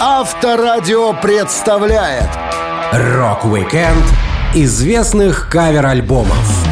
Авторадио 0.00 1.12
представляет 1.12 2.28
Рок-викенд 2.92 4.04
известных 4.54 5.48
кавер-альбомов. 5.48 6.63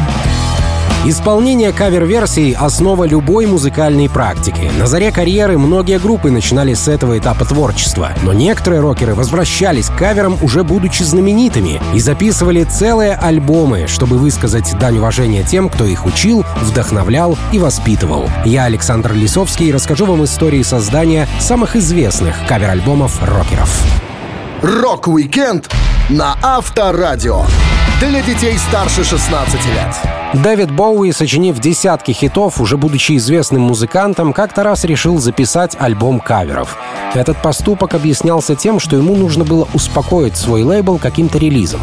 Исполнение 1.05 1.73
кавер-версий— 1.73 2.55
основа 2.59 3.03
любой 3.03 3.45
музыкальной 3.45 4.09
практики. 4.09 4.71
На 4.79 4.87
заре 4.87 5.11
карьеры 5.11 5.57
многие 5.57 5.99
группы 5.99 6.31
начинали 6.31 6.73
с 6.73 6.87
этого 6.87 7.19
этапа 7.19 7.43
творчества. 7.43 8.11
Но 8.21 8.31
некоторые 8.31 8.79
рокеры 8.79 9.13
возвращались 9.13 9.87
к 9.87 9.97
каверам, 9.97 10.37
уже 10.41 10.63
будучи 10.63 11.03
знаменитыми, 11.03 11.81
и 11.93 11.99
записывали 11.99 12.63
целые 12.63 13.15
альбомы, 13.15 13.87
чтобы 13.87 14.17
высказать 14.17 14.77
дань 14.79 14.99
уважения 14.99 15.43
тем, 15.43 15.67
кто 15.67 15.83
их 15.83 16.05
учил, 16.05 16.45
вдохновлял 16.61 17.37
и 17.51 17.59
воспитывал. 17.59 18.29
Я, 18.45 18.63
Александр 18.63 19.11
Лисовский, 19.11 19.73
расскажу 19.73 20.05
вам 20.05 20.23
истории 20.23 20.63
создания 20.63 21.27
самых 21.37 21.75
известных 21.75 22.33
кавер-альбомов 22.47 23.21
рокеров. 23.21 23.77
Рок-викенд 24.61 25.69
на 26.07 26.37
Авторадио. 26.41 27.43
Для 27.99 28.21
детей 28.21 28.57
старше 28.57 29.03
16 29.03 29.53
лет. 29.65 30.12
Дэвид 30.33 30.71
Боуи, 30.71 31.11
сочинив 31.11 31.59
десятки 31.59 32.11
хитов, 32.11 32.59
уже 32.59 32.75
будучи 32.75 33.17
известным 33.17 33.61
музыкантом, 33.61 34.33
как-то 34.33 34.63
раз 34.63 34.83
решил 34.83 35.19
записать 35.19 35.77
альбом 35.79 36.19
каверов. 36.19 36.75
Этот 37.13 37.39
поступок 37.41 37.93
объяснялся 37.93 38.55
тем, 38.55 38.79
что 38.79 38.95
ему 38.95 39.15
нужно 39.15 39.45
было 39.45 39.67
успокоить 39.73 40.35
свой 40.35 40.63
лейбл 40.63 40.97
каким-то 40.97 41.37
релизом. 41.37 41.81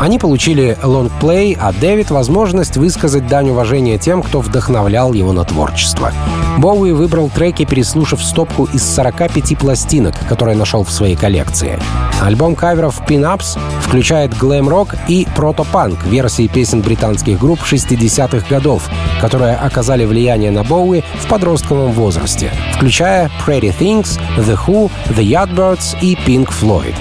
Они 0.00 0.18
получили 0.18 0.78
лонгплей, 0.82 1.54
а 1.60 1.72
Дэвид— 1.74 2.10
возможность 2.10 2.78
высказать 2.78 3.26
дань 3.26 3.50
уважения 3.50 3.98
тем, 3.98 4.22
кто 4.22 4.40
вдохновлял 4.40 5.12
его 5.12 5.34
на 5.34 5.44
творчество. 5.44 6.10
Боуи 6.56 6.92
выбрал 6.92 7.28
треки, 7.28 7.66
переслушав 7.66 8.24
стопку 8.24 8.64
из 8.72 8.82
45 8.94 9.58
пластинок, 9.58 10.14
которые 10.26 10.56
нашел 10.56 10.84
в 10.84 10.90
своей 10.90 11.16
коллекции. 11.16 11.78
Альбом 12.22 12.54
каверов 12.54 13.02
«Pin-Ups» 13.06 13.58
включает 13.82 14.34
глэм-рок 14.38 14.94
и 15.06 15.28
прото-панк 15.36 16.06
версии 16.06 16.46
песен 16.48 16.80
британских 16.80 17.38
групп 17.38 17.60
60-х 17.60 18.46
годов, 18.48 18.88
которые 19.20 19.54
оказали 19.56 20.06
влияние 20.06 20.50
на 20.50 20.64
Боуи 20.64 21.02
в 21.18 21.28
подростковом 21.28 21.92
возрасте, 21.92 22.50
включая 22.74 23.30
Pretty 23.46 23.74
Things, 23.78 24.18
The 24.38 24.58
Who, 24.66 24.90
The 25.10 25.24
Yardbirds 25.24 25.98
и 26.00 26.14
Pink 26.14 26.48
Floyd. 26.48 26.94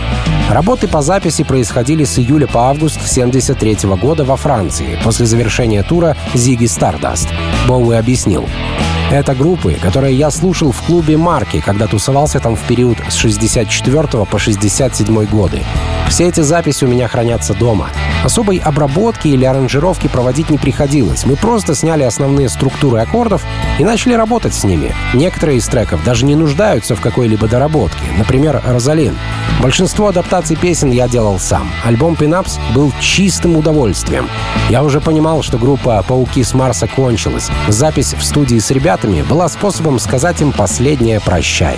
Работы 0.49 0.87
по 0.87 1.03
записи 1.03 1.43
происходили 1.43 2.05
с 2.05 2.17
июля 2.17 2.47
по 2.47 2.69
август 2.69 2.88
1973 2.97 3.89
года 3.95 4.23
во 4.23 4.35
Франции 4.35 4.99
после 5.03 5.25
завершения 5.25 5.83
тура 5.83 6.15
«Зиги 6.33 6.65
Stardust. 6.65 7.27
Боуи 7.67 7.95
объяснил. 7.95 8.47
Это 9.11 9.33
группы, 9.33 9.73
которые 9.73 10.15
я 10.15 10.29
слушал 10.29 10.71
в 10.71 10.83
клубе 10.83 11.17
«Марки», 11.17 11.61
когда 11.65 11.87
тусовался 11.87 12.39
там 12.39 12.55
в 12.55 12.61
период 12.61 12.99
с 13.09 13.15
64 13.15 14.25
по 14.25 14.37
67 14.37 15.25
годы. 15.25 15.63
Все 16.09 16.27
эти 16.27 16.41
записи 16.41 16.85
у 16.85 16.87
меня 16.87 17.07
хранятся 17.07 17.55
дома. 17.55 17.89
Особой 18.23 18.57
обработки 18.57 19.27
или 19.27 19.45
аранжировки 19.45 20.07
проводить 20.07 20.51
не 20.51 20.59
приходилось. 20.59 21.25
Мы 21.25 21.37
просто 21.37 21.73
сняли 21.73 22.03
основные 22.03 22.49
структуры 22.49 22.99
аккордов 22.99 23.43
и 23.79 23.83
начали 23.83 24.13
работать 24.13 24.53
с 24.53 24.63
ними. 24.63 24.93
Некоторые 25.15 25.57
из 25.57 25.67
треков 25.67 26.03
даже 26.03 26.25
не 26.25 26.35
нуждаются 26.35 26.95
в 26.95 27.01
какой-либо 27.01 27.47
доработке. 27.47 28.03
Например, 28.15 28.61
«Розалин». 28.63 29.17
Большинство 29.61 30.07
адаптаций 30.07 30.55
песен 30.55 30.91
я 30.91 31.07
делал 31.07 31.39
сам. 31.39 31.71
Альбом 31.83 32.15
«Пинапс» 32.15 32.59
был 32.75 32.78
чистым 33.01 33.57
удовольствием. 33.57 34.29
Я 34.69 34.83
уже 34.83 35.01
понимал, 35.01 35.43
что 35.43 35.57
группа 35.57 36.03
«Пауки 36.07 36.43
с 36.43 36.53
Марса» 36.53 36.87
кончилась. 36.87 37.49
Запись 37.67 38.13
в 38.13 38.23
студии 38.23 38.59
с 38.59 38.71
ребятами 38.71 39.21
была 39.21 39.49
способом 39.49 39.99
сказать 39.99 40.41
им 40.41 40.51
последнее 40.51 41.19
«прощай». 41.19 41.77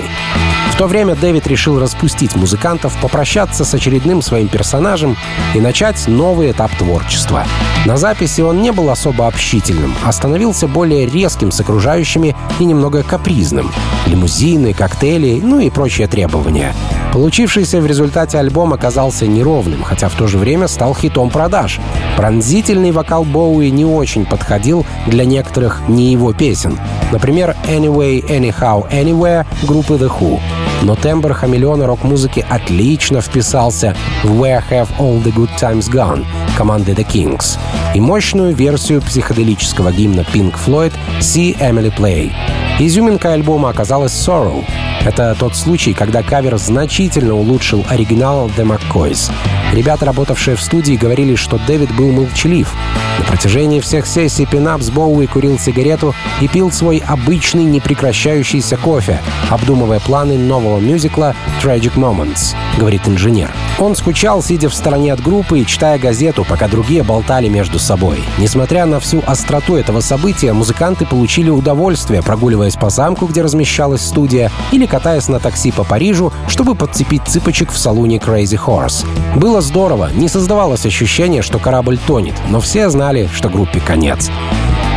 В 0.72 0.78
то 0.78 0.88
время 0.88 1.16
Дэвид 1.16 1.48
решил 1.48 1.80
распустить 1.80 2.36
музыкантов, 2.36 2.96
попрощаться 3.02 3.66
с 3.66 3.74
очередным 3.74 4.22
своим 4.22 4.48
персонажем 4.48 5.18
и 5.54 5.60
начать 5.60 6.08
новый 6.08 6.52
этап 6.52 6.76
творчества. 6.76 7.46
На 7.86 7.98
записи 7.98 8.42
он 8.42 8.62
не 8.62 8.72
был 8.72 8.90
особо 8.90 9.28
общительным, 9.28 9.94
а 10.04 10.12
становился 10.12 10.68
более 10.68 11.06
резким 11.06 11.52
с 11.52 11.60
окружающими 11.60 12.36
и 12.60 12.66
немного 12.66 13.04
капризным. 13.04 13.72
Лимузины, 14.08 14.74
коктейли, 14.74 15.40
ну 15.42 15.60
и 15.60 15.70
прочие 15.70 16.08
требования. 16.08 16.74
Получившийся 17.12 17.82
в 17.82 17.86
результате 17.86 18.38
альбом 18.40 18.74
оказался 18.74 19.28
неровным, 19.28 19.84
хотя 19.84 20.08
в 20.08 20.16
то 20.16 20.28
же 20.28 20.38
время 20.38 20.68
стал 20.68 20.96
хитом 20.96 21.30
продаж. 21.30 21.80
Пронзительный 22.16 22.92
вокал 22.92 23.24
Боуи 23.24 23.70
не 23.70 23.86
очень 23.86 24.26
подходил 24.26 24.86
для 25.08 25.26
некоторых 25.26 25.82
не 25.88 26.12
его 26.12 26.34
песен. 26.34 26.80
Например, 27.12 27.56
«Anyway, 27.68 28.26
Anyhow, 28.26 28.90
Anywhere» 28.92 29.46
группы 29.64 29.96
The 29.96 30.10
Who. 30.20 30.40
Но 30.84 30.96
тембр 30.96 31.34
хамелеона 31.34 31.86
рок-музыки 31.86 32.46
отлично 32.50 33.22
вписался 33.22 33.96
в 34.24 34.42
«Where 34.42 34.64
Have 34.70 34.88
All 34.98 35.22
the 35.24 35.34
Good 35.34 35.50
Times 35.60 35.92
Gone» 35.92 36.26
команды 36.62 36.92
The 36.92 37.04
Kings 37.04 37.58
и 37.96 38.00
мощную 38.00 38.54
версию 38.54 39.02
психоделического 39.02 39.92
гимна 39.92 40.20
Pink 40.20 40.54
Floyd 40.64 40.94
«See 41.20 41.58
Emily 41.60 41.92
Play». 41.92 42.32
Изюминка 42.78 43.34
альбома 43.34 43.70
оказалась 43.70 44.12
«Sorrow», 44.12 44.64
это 45.04 45.36
тот 45.40 45.56
случай, 45.56 45.94
когда 45.94 46.22
кавер 46.22 46.60
значительно 46.60 47.34
улучшил 47.34 47.84
оригинал 47.90 48.48
The 48.56 48.78
McCoys. 48.78 49.32
Ребята, 49.74 50.06
работавшие 50.06 50.58
в 50.58 50.62
студии, 50.62 50.96
говорили, 50.96 51.36
что 51.36 51.60
Дэвид 51.66 51.96
был 51.96 52.12
молчалив. 52.12 52.74
На 53.20 53.26
протяжении 53.26 53.80
всех 53.80 54.06
сессий 54.06 54.46
Пинапс 54.46 54.90
Боуи 54.90 55.28
курил 55.28 55.60
сигарету 55.60 56.14
и 56.42 56.48
пил 56.48 56.72
свой 56.72 57.02
обычный 57.08 57.64
непрекращающийся 57.64 58.78
кофе, 58.78 59.22
обдумывая 59.50 60.00
планы 60.00 60.38
нового 60.38 60.80
мюзикла 60.80 61.36
«Tragic 61.62 61.94
Moments», 61.96 62.56
говорит 62.78 63.08
инженер. 63.08 63.52
Он 63.80 63.96
скучал, 63.96 64.44
сидя 64.44 64.70
в 64.70 64.74
стороне 64.74 65.14
от 65.14 65.22
группы 65.22 65.60
и 65.60 65.66
читая 65.66 65.98
газету, 65.98 66.46
пока 66.48 66.68
другие 66.68 67.04
болтали 67.04 67.48
между 67.48 67.80
собой. 67.80 68.20
Несмотря 68.38 68.86
на 68.86 69.00
всю 69.00 69.24
остроту 69.26 69.76
этого 69.76 70.02
события, 70.02 70.54
музыканты 70.54 71.06
получили 71.06 71.50
удовольствие, 71.50 72.22
прогуливаясь 72.22 72.76
по 72.76 72.90
замку, 72.90 73.26
где 73.26 73.42
размещалась 73.42 74.02
студия, 74.02 74.52
или 74.72 74.86
катаясь 74.86 75.28
на 75.28 75.40
такси 75.40 75.72
по 75.72 75.84
Парижу, 75.84 76.34
чтобы 76.48 76.76
подцепить 76.76 77.24
цыпочек 77.28 77.72
в 77.72 77.78
салоне 77.78 78.18
Crazy 78.18 78.60
Horse. 78.60 79.06
Было 79.36 79.61
здорово, 79.62 80.10
не 80.14 80.28
создавалось 80.28 80.86
ощущение, 80.86 81.42
что 81.42 81.60
корабль 81.60 81.98
тонет, 81.98 82.36
но 82.50 82.60
все 82.60 82.90
знали, 82.90 83.30
что 83.34 83.50
группе 83.50 83.80
конец. 83.80 84.30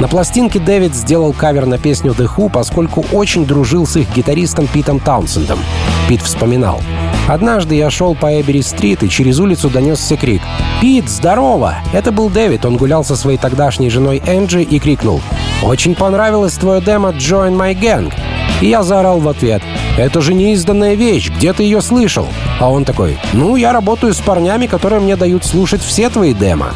На 0.01 0.09
пластинке 0.09 0.59
Дэвид 0.59 0.95
сделал 0.95 1.33
кавер 1.33 1.67
на 1.67 1.79
песню 1.79 2.13
The 2.13 2.29
Who, 2.29 2.51
поскольку 2.51 3.05
очень 3.13 3.47
дружил 3.47 3.87
с 3.87 3.97
их 3.97 4.13
гитаристом 4.13 4.67
Питом 4.67 4.99
Таунсендом. 4.99 5.61
Пит 6.09 6.21
вспоминал. 6.21 6.81
Однажды 7.29 7.77
я 7.77 7.91
шел 7.91 8.15
по 8.15 8.41
Эбери-стрит, 8.41 9.03
и 9.03 9.09
через 9.09 9.39
улицу 9.39 9.71
донесся 9.71 10.17
крик. 10.17 10.43
«Пит, 10.81 11.09
здорово!» 11.09 11.77
Это 11.93 12.11
был 12.11 12.29
Дэвид, 12.29 12.67
он 12.67 12.77
гулял 12.77 13.05
со 13.05 13.15
своей 13.17 13.39
тогдашней 13.39 13.89
женой 13.89 14.21
Энджи 14.27 14.63
и 14.63 14.79
крикнул. 14.79 15.23
«Очень 15.63 15.95
понравилось 15.95 16.55
твое 16.55 16.81
демо 16.81 17.11
«Join 17.11 17.57
My 17.57 17.79
Gang». 17.79 18.13
И 18.61 18.69
я 18.69 18.83
заорал 18.83 19.21
в 19.21 19.29
ответ. 19.29 19.63
«Это 19.97 20.21
же 20.21 20.35
неизданная 20.35 20.95
вещь, 20.95 21.31
где 21.31 21.53
ты 21.53 21.63
ее 21.63 21.81
слышал?» 21.81 22.27
А 22.61 22.71
он 22.71 22.85
такой. 22.85 23.19
«Ну, 23.33 23.57
я 23.57 23.73
работаю 23.73 24.15
с 24.15 24.21
парнями, 24.21 24.67
которые 24.67 25.01
мне 25.01 25.17
дают 25.17 25.45
слушать 25.45 25.83
все 25.83 26.09
твои 26.09 26.33
демо». 26.33 26.69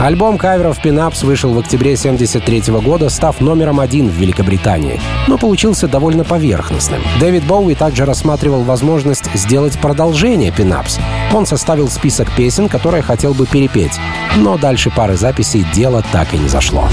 Альбом 0.00 0.38
каверов 0.38 0.82
Pin 0.82 1.02
Ups 1.02 1.22
вышел 1.22 1.54
в 1.54 1.58
октябре 1.58 1.94
1973 1.94 2.74
года, 2.80 3.08
став 3.08 3.40
номером 3.40 3.80
один 3.80 4.08
в 4.08 4.12
Великобритании, 4.12 5.00
но 5.28 5.38
получился 5.38 5.88
довольно 5.88 6.24
поверхностным. 6.24 7.00
Дэвид 7.20 7.44
Боуи 7.44 7.74
также 7.74 8.04
рассматривал 8.04 8.62
возможность 8.64 9.32
сделать 9.34 9.78
продолжение 9.78 10.50
Pin 10.50 10.71
Ups. 10.71 10.98
Он 11.32 11.46
составил 11.46 11.88
список 11.88 12.30
песен, 12.32 12.68
которые 12.68 13.02
хотел 13.02 13.34
бы 13.34 13.46
перепеть, 13.46 13.98
но 14.36 14.58
дальше 14.58 14.90
пары 14.90 15.16
записей 15.16 15.64
дело 15.72 16.02
так 16.12 16.34
и 16.34 16.38
не 16.38 16.48
зашло. 16.48 16.88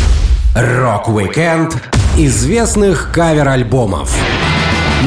Рок-викенд 0.55 1.81
известных 2.17 3.11
кавер-альбомов 3.13 4.15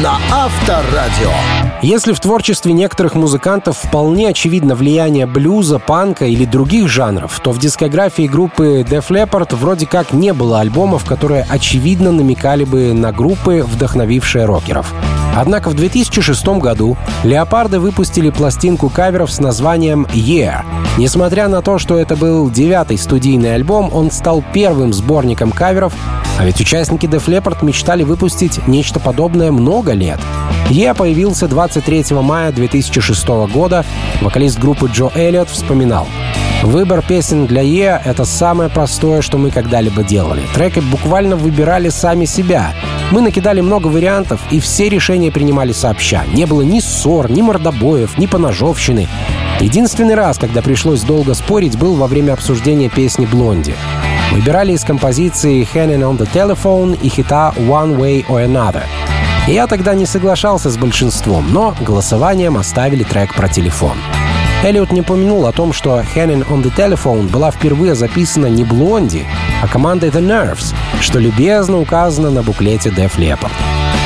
на 0.03 0.19
Авторадио. 0.31 1.74
Если 1.85 2.15
в 2.15 2.21
творчестве 2.21 2.73
некоторых 2.73 3.15
музыкантов 3.15 3.77
вполне 3.77 4.31
очевидно 4.31 4.75
влияние 4.75 5.27
блюза, 5.27 5.79
панка 5.79 6.25
или 6.25 6.47
других 6.47 6.89
жанров, 6.89 7.39
то 7.41 7.53
в 7.53 7.59
дискографии 7.59 8.27
группы 8.27 8.81
Def 8.89 9.09
Leppard 9.11 9.55
вроде 9.55 9.85
как 9.85 10.15
не 10.15 10.33
было 10.33 10.61
альбомов, 10.61 11.05
которые 11.05 11.47
очевидно 11.47 12.11
намекали 12.11 12.65
бы 12.65 12.95
на 12.95 13.13
группы, 13.13 13.63
вдохновившие 13.63 14.47
рокеров. 14.47 14.95
Однако 15.37 15.69
в 15.69 15.75
2006 15.75 16.47
году 16.59 16.97
Леопарды 17.23 17.79
выпустили 17.79 18.31
пластинку 18.31 18.89
каверов 18.89 19.31
с 19.31 19.39
названием 19.39 20.07
«Yeah». 20.15 20.63
Несмотря 20.97 21.49
на 21.49 21.61
то, 21.61 21.79
что 21.79 21.99
это 21.99 22.17
был 22.17 22.49
девятый 22.49 22.97
студийный 22.97 23.57
альбом, 23.57 23.91
он 23.93 24.11
стал 24.11 24.43
первым 24.55 24.95
сборником 24.95 25.53
каверов, 25.53 25.93
а 26.39 26.45
ведь 26.45 26.61
участники 26.61 27.07
Def 27.07 27.27
Leppard 27.27 27.65
мечтали 27.65 28.03
выпустить 28.03 28.67
нечто 28.67 29.01
подобное 29.01 29.53
много 29.53 29.93
лет. 29.93 30.21
«Yeah» 30.71 30.95
появился 30.95 31.47
23 31.47 32.07
мая 32.23 32.53
2006 32.53 33.29
года. 33.53 33.85
Вокалист 34.21 34.59
группы 34.59 34.91
Джо 34.93 35.11
Эллиот 35.15 35.49
вспоминал. 35.51 36.07
Выбор 36.63 37.03
песен 37.03 37.47
для 37.47 37.61
Е— 37.61 38.01
это 38.05 38.25
самое 38.25 38.71
простое, 38.71 39.21
что 39.21 39.37
мы 39.37 39.51
когда-либо 39.51 40.03
делали. 40.03 40.43
Треки 40.55 40.81
буквально 40.81 41.37
выбирали 41.37 41.91
сами 41.91 42.25
себя. 42.25 42.73
Мы 43.11 43.21
накидали 43.21 43.61
много 43.61 43.89
вариантов, 43.89 44.41
и 44.51 44.61
все 44.61 44.89
решения 44.89 45.31
принимали 45.31 45.73
сообща. 45.73 46.25
Не 46.33 46.47
было 46.47 46.63
ни 46.63 46.81
ссор, 46.81 47.31
ни 47.31 47.43
мордобоев, 47.43 48.17
ни 48.17 48.25
поножовщины. 48.25 49.09
Единственный 49.61 50.15
раз, 50.15 50.39
когда 50.39 50.63
пришлось 50.63 51.03
долго 51.03 51.35
спорить, 51.35 51.79
был 51.79 51.97
во 51.97 52.07
время 52.07 52.33
обсуждения 52.33 52.89
песни 52.89 53.27
«Блонди». 53.27 53.75
Выбирали 54.35 54.73
из 54.73 54.83
композиции 54.83 55.63
«Hanging 55.63 56.01
on 56.01 56.19
the 56.19 56.29
Telephone» 56.29 56.99
и 57.01 57.09
хита 57.09 57.55
«One 57.57 57.97
Way 57.97 58.27
or 58.27 58.45
Another». 58.45 58.83
И 59.47 59.53
я 59.53 59.69
тогда 59.69 59.95
не 59.95 60.07
соглашался 60.07 60.71
с 60.71 60.77
большинством, 60.77 61.53
но 61.53 61.73
голосованием 61.81 62.57
оставили 62.57 63.05
трек 63.05 63.33
про 63.33 63.49
телефон. 63.49 63.97
Эллиот 64.65 64.91
не 64.91 65.03
помянул 65.03 65.47
о 65.47 65.53
том, 65.53 65.73
что 65.73 66.01
«Hanging 66.01 66.45
on 66.49 66.65
the 66.65 66.75
Telephone» 66.75 67.31
была 67.31 67.53
впервые 67.53 67.95
записана 67.95 68.47
не 68.47 68.65
Блонди, 68.65 69.25
а 69.63 69.69
командой 69.69 70.11
The 70.11 70.21
Nerves, 70.21 70.75
что 71.01 71.21
любезно 71.21 71.79
указано 71.79 72.31
на 72.31 72.43
буклете 72.43 72.89
Def 72.89 73.17
Leppard. 73.17 73.53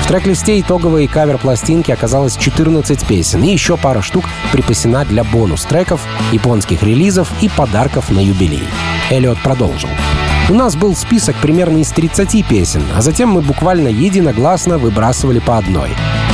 В 0.08 0.10
трек-листе 0.10 0.58
итоговой 0.58 1.06
кавер-пластинки 1.06 1.90
оказалось 1.90 2.38
14 2.38 3.06
песен, 3.06 3.42
и 3.44 3.52
еще 3.52 3.76
пара 3.76 4.00
штук 4.00 4.24
припасена 4.52 5.04
для 5.04 5.22
бонус-треков, 5.22 6.00
японских 6.32 6.82
релизов 6.82 7.30
и 7.42 7.50
подарков 7.50 8.08
на 8.08 8.20
юбилей. 8.20 8.66
Эллиот 9.10 9.38
продолжил. 9.42 9.90
У 10.48 10.54
нас 10.54 10.76
был 10.76 10.96
список 10.96 11.36
примерно 11.36 11.76
из 11.76 11.90
30 11.90 12.48
песен, 12.48 12.84
а 12.96 13.02
затем 13.02 13.28
мы 13.28 13.42
буквально 13.42 13.88
единогласно 13.88 14.78
выбрасывали 14.78 15.40
по 15.40 15.58
одной. 15.58 15.90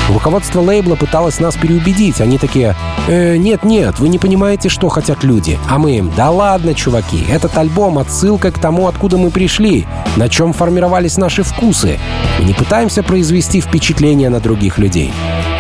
Руководство 0.09 0.61
лейбла 0.61 0.97
пыталось 0.97 1.41
нас 1.41 1.57
переубедить. 1.57 2.21
Они 2.21 2.37
такие, 2.37 2.77
э, 3.09 3.37
нет-нет, 3.37 3.99
вы 3.99 4.09
не 4.09 4.19
понимаете, 4.19 4.69
что 4.69 4.89
хотят 4.89 5.25
люди. 5.25 5.59
А 5.69 5.79
мы 5.79 5.97
им, 5.97 6.13
да 6.15 6.31
ладно, 6.31 6.75
чуваки, 6.75 7.25
этот 7.31 7.57
альбом— 7.57 7.99
отсылка 8.01 8.51
к 8.51 8.59
тому, 8.59 8.87
откуда 8.87 9.17
мы 9.17 9.31
пришли, 9.31 9.87
на 10.17 10.29
чем 10.29 10.53
формировались 10.53 11.17
наши 11.17 11.43
вкусы. 11.43 11.99
Мы 12.39 12.45
не 12.45 12.53
пытаемся 12.53 13.03
произвести 13.03 13.61
впечатление 13.61 14.29
на 14.29 14.41
других 14.41 14.79
людей. 14.79 15.13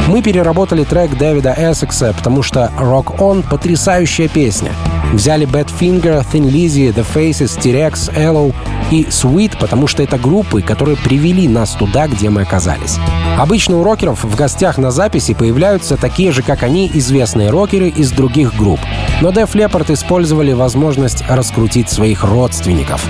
Мы 0.08 0.20
переработали 0.20 0.84
трек 0.84 1.16
Дэвида 1.16 1.54
Эссекса, 1.56 2.12
потому 2.14 2.42
что 2.42 2.70
«Rock 2.78 3.16
On»— 3.18 3.42
потрясающая 3.50 4.28
песня. 4.28 4.72
Взяли 5.14 5.46
Badfinger, 5.46 6.26
Thin 6.30 6.50
Lizzy, 6.50 6.92
The 6.92 7.06
Faces, 7.14 7.58
T-Rex, 7.60 8.12
Hello 8.14 8.52
и 8.90 9.04
Sweet, 9.04 9.58
потому 9.58 9.86
что 9.86 10.02
это 10.02 10.18
группы, 10.18 10.62
которые 10.62 10.96
привели 10.96 11.48
нас 11.48 11.72
туда, 11.72 12.06
где 12.06 12.30
мы 12.30 12.42
оказались. 12.42 12.98
Обычно 13.38 13.78
у 13.78 13.84
рокеров 13.84 14.24
в 14.24 14.36
гостях 14.36 14.78
на 14.78 14.90
записи 14.90 15.34
появляются 15.34 15.96
такие 15.96 16.32
же, 16.32 16.42
как 16.42 16.62
они, 16.62 16.90
известные 16.94 17.50
рокеры 17.50 17.88
из 17.88 18.12
других 18.12 18.54
групп. 18.54 18.80
Но 19.20 19.30
Def 19.30 19.52
Leppard 19.52 19.92
использовали 19.92 20.52
возможность 20.52 21.24
раскрутить 21.28 21.90
своих 21.90 22.24
родственников. 22.24 23.06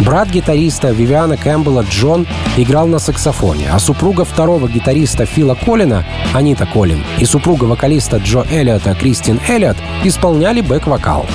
Брат 0.00 0.28
гитариста 0.28 0.90
Вивиана 0.90 1.36
Кэмпбелла 1.36 1.84
Джон 1.90 2.26
играл 2.56 2.86
на 2.86 2.98
саксофоне, 2.98 3.70
а 3.72 3.78
супруга 3.78 4.24
второго 4.24 4.68
гитариста 4.68 5.26
Фила 5.26 5.54
Коллена, 5.54 6.04
Анита 6.34 6.66
Коллен, 6.66 7.02
и 7.18 7.24
супруга 7.24 7.64
вокалиста 7.64 8.18
Джо 8.18 8.44
Эллиота 8.50 8.94
Кристин 8.94 9.40
Эллиот 9.48 9.76
исполняли 10.04 10.60
бэк-вокал. 10.60 11.26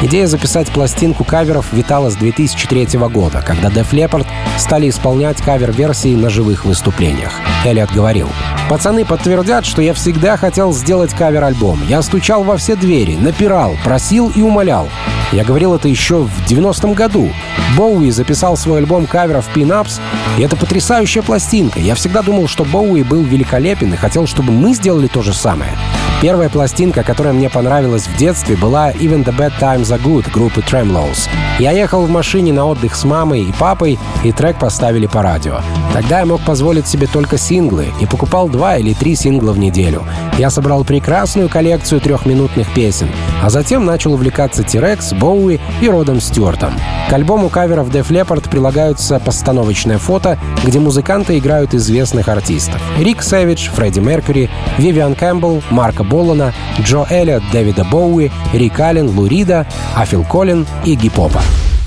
Идея 0.00 0.28
записать 0.28 0.70
пластинку 0.70 1.24
каверов 1.24 1.72
витала 1.72 2.08
с 2.08 2.14
2003 2.14 2.98
года, 3.08 3.42
когда 3.44 3.68
Def 3.68 3.90
Leppard 3.90 4.26
стали 4.56 4.88
исполнять 4.88 5.42
кавер-версии 5.42 6.14
на 6.14 6.30
живых 6.30 6.64
выступлениях. 6.64 7.32
Эллиот 7.64 7.90
говорил, 7.90 8.28
«Пацаны 8.70 9.04
подтвердят, 9.04 9.66
что 9.66 9.82
я 9.82 9.94
всегда 9.94 10.36
хотел 10.36 10.72
сделать 10.72 11.12
кавер-альбом. 11.14 11.80
Я 11.88 12.02
стучал 12.02 12.44
во 12.44 12.56
все 12.58 12.76
двери, 12.76 13.16
напирал, 13.16 13.76
просил 13.82 14.30
и 14.36 14.40
умолял. 14.40 14.88
Я 15.32 15.42
говорил 15.42 15.74
это 15.74 15.88
еще 15.88 16.22
в 16.22 16.46
90-м 16.48 16.94
году. 16.94 17.30
Боуи 17.76 18.10
записал 18.10 18.56
свой 18.56 18.78
альбом 18.78 19.06
каверов 19.06 19.46
«Pin-Ups», 19.52 20.00
и 20.38 20.42
это 20.42 20.54
потрясающая 20.54 21.22
пластинка. 21.22 21.80
Я 21.80 21.96
всегда 21.96 22.22
думал, 22.22 22.46
что 22.46 22.64
Боуи 22.64 23.02
был 23.02 23.24
великолепен 23.24 23.92
и 23.92 23.96
хотел, 23.96 24.28
чтобы 24.28 24.52
мы 24.52 24.74
сделали 24.74 25.08
то 25.08 25.22
же 25.22 25.34
самое. 25.34 25.76
Первая 26.20 26.48
пластинка, 26.48 27.04
которая 27.04 27.32
мне 27.32 27.48
понравилась 27.48 28.08
в 28.08 28.16
детстве, 28.16 28.56
была 28.56 28.90
«Even 28.90 29.24
the 29.24 29.32
Bad 29.32 29.52
Times 29.60 29.84
Are 29.84 30.02
Good» 30.02 30.32
группы 30.32 30.60
Tremlows. 30.62 31.28
Я 31.60 31.70
ехал 31.70 32.02
в 32.02 32.10
машине 32.10 32.52
на 32.52 32.66
отдых 32.66 32.96
с 32.96 33.04
мамой 33.04 33.42
и 33.42 33.52
папой, 33.52 34.00
и 34.24 34.32
трек 34.32 34.58
поставили 34.58 35.06
по 35.06 35.22
радио. 35.22 35.60
Тогда 35.92 36.18
я 36.18 36.26
мог 36.26 36.40
позволить 36.40 36.88
себе 36.88 37.06
только 37.06 37.38
синглы 37.38 37.86
и 38.00 38.06
покупал 38.06 38.48
два 38.48 38.78
или 38.78 38.94
три 38.94 39.14
сингла 39.14 39.52
в 39.52 39.58
неделю. 39.58 40.02
Я 40.38 40.50
собрал 40.50 40.84
прекрасную 40.84 41.48
коллекцию 41.48 42.00
трехминутных 42.00 42.68
песен, 42.74 43.10
а 43.40 43.48
затем 43.48 43.84
начал 43.84 44.14
увлекаться 44.14 44.64
T-Rex, 44.64 45.16
Боуи 45.16 45.60
и 45.80 45.88
Родом 45.88 46.20
Стюартом. 46.20 46.72
К 47.08 47.12
альбому 47.12 47.48
каверов 47.48 47.88
Def 47.90 48.08
Leppard 48.10 48.50
прилагаются 48.50 49.18
постановочное 49.18 49.98
фото, 49.98 50.38
где 50.62 50.78
музыканты 50.78 51.38
играют 51.38 51.74
известных 51.74 52.28
артистов. 52.28 52.82
Рик 52.98 53.22
Сэвидж, 53.22 53.70
Фредди 53.70 54.00
Меркьюри, 54.00 54.50
Вивиан 54.76 55.14
Кэмпбелл, 55.14 55.62
Марка 55.70 56.04
Болана, 56.08 56.52
Джо 56.80 57.06
Эллиот, 57.08 57.42
Дэвида 57.52 57.84
Боуи, 57.84 58.30
Рик 58.52 58.80
Аллен, 58.80 59.08
Лу 59.08 59.25
Рида, 59.25 59.66
а 59.96 60.03
Фил 60.03 60.24
Коллен 60.24 60.94
Игги 60.94 61.15
Попа. 61.15 61.42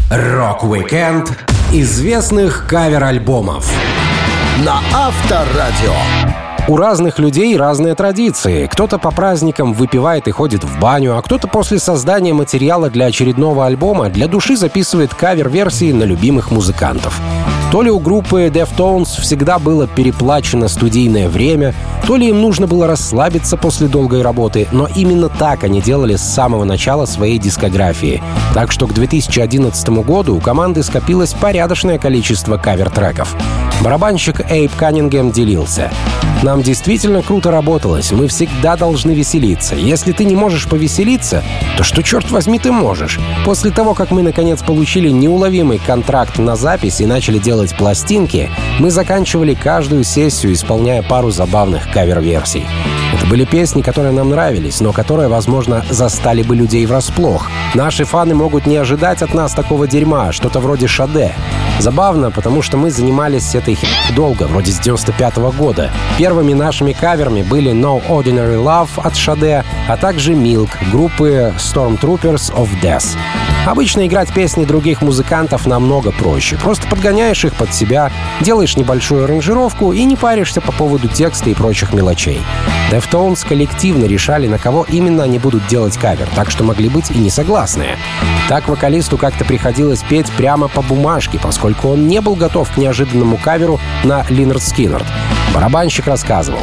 Рок-викенд 0.09 1.31
известных 1.71 2.67
кавер-альбомов 2.67 3.71
на 4.65 4.79
Авторадио. 4.93 5.93
У 6.67 6.77
разных 6.77 7.17
людей 7.17 7.57
разные 7.57 7.95
традиции. 7.95 8.67
Кто-то 8.67 8.99
по 8.99 9.11
праздникам 9.11 9.73
выпивает 9.73 10.27
и 10.27 10.31
ходит 10.31 10.63
в 10.63 10.79
баню, 10.79 11.17
а 11.17 11.21
кто-то 11.21 11.47
после 11.47 11.79
создания 11.79 12.33
материала 12.33 12.89
для 12.89 13.07
очередного 13.07 13.65
альбома 13.65 14.09
для 14.09 14.27
души 14.27 14.55
записывает 14.55 15.13
кавер-версии 15.13 15.91
на 15.91 16.03
любимых 16.03 16.51
музыкантов. 16.51 17.19
То 17.71 17.81
ли 17.81 17.89
у 17.89 17.99
группы 17.99 18.51
Deftones 18.53 19.19
всегда 19.21 19.57
было 19.57 19.87
переплачено 19.87 20.67
студийное 20.67 21.29
время, 21.29 21.73
то 22.05 22.15
ли 22.15 22.29
им 22.29 22.41
нужно 22.41 22.67
было 22.67 22.85
расслабиться 22.85 23.57
после 23.57 23.87
долгой 23.87 24.21
работы, 24.21 24.67
но 24.71 24.87
именно 24.93 25.29
так 25.29 25.63
они 25.63 25.81
делали 25.81 26.15
с 26.15 26.21
самого 26.21 26.63
начала 26.63 27.05
своей 27.05 27.39
дискографии. 27.39 28.21
Так 28.53 28.71
что 28.71 28.87
к 28.87 28.93
2011 28.93 29.89
году 30.05 30.35
у 30.35 30.39
команды 30.39 30.83
скопилось 30.83 31.33
порядочное 31.33 31.97
количество 31.97 32.57
кавер-треков. 32.57 33.35
Барабанщик 33.83 34.41
Эйп 34.47 34.75
Каннингем 34.75 35.31
делился. 35.31 35.91
«Нам 36.43 36.61
действительно 36.61 37.23
круто 37.23 37.49
работалось, 37.49 38.11
мы 38.11 38.27
всегда 38.27 38.75
должны 38.75 39.11
веселиться. 39.11 39.75
Если 39.75 40.11
ты 40.11 40.23
не 40.23 40.35
можешь 40.35 40.67
повеселиться, 40.67 41.43
то 41.77 41.83
что, 41.83 42.03
черт 42.03 42.29
возьми, 42.29 42.59
ты 42.59 42.71
можешь? 42.71 43.19
После 43.43 43.71
того, 43.71 43.95
как 43.95 44.11
мы, 44.11 44.21
наконец, 44.21 44.61
получили 44.61 45.09
неуловимый 45.09 45.79
контракт 45.79 46.37
на 46.37 46.55
запись 46.55 47.01
и 47.01 47.07
начали 47.07 47.39
делать 47.39 47.75
пластинки, 47.75 48.51
мы 48.79 48.91
заканчивали 48.91 49.55
каждую 49.55 50.03
сессию, 50.03 50.53
исполняя 50.53 51.01
пару 51.01 51.31
забавных 51.31 51.91
кавер-версий. 51.91 52.65
Это 53.13 53.25
были 53.27 53.45
песни, 53.45 53.81
которые 53.81 54.13
нам 54.13 54.29
нравились, 54.29 54.79
но 54.79 54.93
которые, 54.93 55.27
возможно, 55.27 55.83
застали 55.89 56.43
бы 56.43 56.55
людей 56.55 56.85
врасплох. 56.85 57.49
Наши 57.75 58.05
фаны 58.05 58.35
могут 58.35 58.65
не 58.65 58.77
ожидать 58.77 59.21
от 59.21 59.33
нас 59.33 59.53
такого 59.53 59.87
дерьма, 59.87 60.31
что-то 60.31 60.59
вроде 60.59 60.87
Шаде. 60.87 61.33
Забавно, 61.79 62.31
потому 62.31 62.61
что 62.61 62.77
мы 62.77 62.91
занимались 62.91 63.55
этой 63.55 63.75
хи 63.75 63.87
долго, 64.15 64.43
вроде 64.43 64.71
с 64.71 64.79
95 64.79 65.37
-го 65.37 65.55
года. 65.55 65.91
Первыми 66.17 66.53
нашими 66.53 66.93
каверами 66.93 67.41
были 67.41 67.71
No 67.71 68.01
Ordinary 68.07 68.63
Love 68.63 68.89
от 69.03 69.15
Шаде, 69.15 69.63
а 69.87 69.97
также 69.97 70.33
Milk 70.33 70.69
группы 70.91 71.53
Stormtroopers 71.57 72.53
of 72.53 72.69
Death. 72.81 73.17
Обычно 73.65 74.07
играть 74.07 74.33
песни 74.33 74.65
других 74.65 75.01
музыкантов 75.01 75.67
намного 75.67 76.11
проще. 76.11 76.57
Просто 76.57 76.87
подгоняешь 76.87 77.45
их 77.45 77.53
под 77.53 77.73
себя, 77.73 78.11
делаешь 78.41 78.75
небольшую 78.75 79.25
аранжировку 79.25 79.93
и 79.93 80.03
не 80.03 80.15
паришься 80.15 80.61
по 80.61 80.71
поводу 80.71 81.07
текста 81.07 81.49
и 81.49 81.53
прочих 81.53 81.93
мелочей. 81.93 82.41
Deftones 82.91 83.47
коллективно 83.47 84.05
решали, 84.05 84.47
на 84.47 84.57
кого 84.57 84.85
именно 84.89 85.23
они 85.23 85.37
будут 85.37 85.67
делать 85.67 85.95
кавер, 85.95 86.27
так 86.35 86.49
что 86.49 86.63
могли 86.63 86.89
быть 86.89 87.11
и 87.11 87.17
не 87.17 87.29
согласные. 87.29 87.97
Так 88.49 88.67
вокалисту 88.67 89.17
как-то 89.17 89.45
приходилось 89.45 90.03
петь 90.03 90.29
прямо 90.31 90.67
по 90.67 90.81
бумажке, 90.81 91.39
поскольку 91.39 91.89
он 91.89 92.07
не 92.07 92.19
был 92.19 92.35
готов 92.35 92.69
к 92.71 92.77
неожиданному 92.77 93.37
каверу 93.37 93.79
на 94.03 94.25
Lynyrd 94.29 94.63
Skynyrd. 94.63 95.05
Барабанщик 95.53 96.07
рассказывал. 96.07 96.61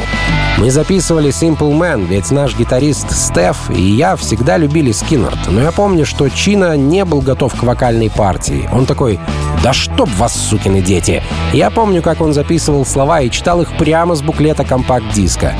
Мы 0.57 0.71
записывали 0.71 1.29
Simple 1.29 1.71
Man, 1.71 2.05
ведь 2.05 2.31
наш 2.31 2.57
гитарист 2.57 3.11
Стеф 3.11 3.69
и 3.69 3.81
я 3.81 4.15
всегда 4.15 4.57
любили 4.57 4.91
Skynyrd. 4.91 5.37
Но 5.47 5.61
я 5.61 5.71
помню, 5.71 6.05
что 6.05 6.27
Чино 6.29 6.75
не 6.75 7.05
был 7.05 7.21
готов 7.21 7.55
к 7.55 7.63
вокальной 7.63 8.09
партии. 8.09 8.69
Он 8.73 8.85
такой 8.85 9.19
«Да 9.63 9.73
чтоб 9.73 10.09
вас, 10.15 10.33
сукины 10.33 10.81
дети!» 10.81 11.23
Я 11.53 11.69
помню, 11.69 12.01
как 12.01 12.21
он 12.21 12.33
записывал 12.33 12.85
слова 12.85 13.21
и 13.21 13.29
читал 13.29 13.61
их 13.61 13.77
прямо 13.77 14.15
с 14.15 14.21
буклета 14.21 14.63
компакт-диска. 14.65 15.53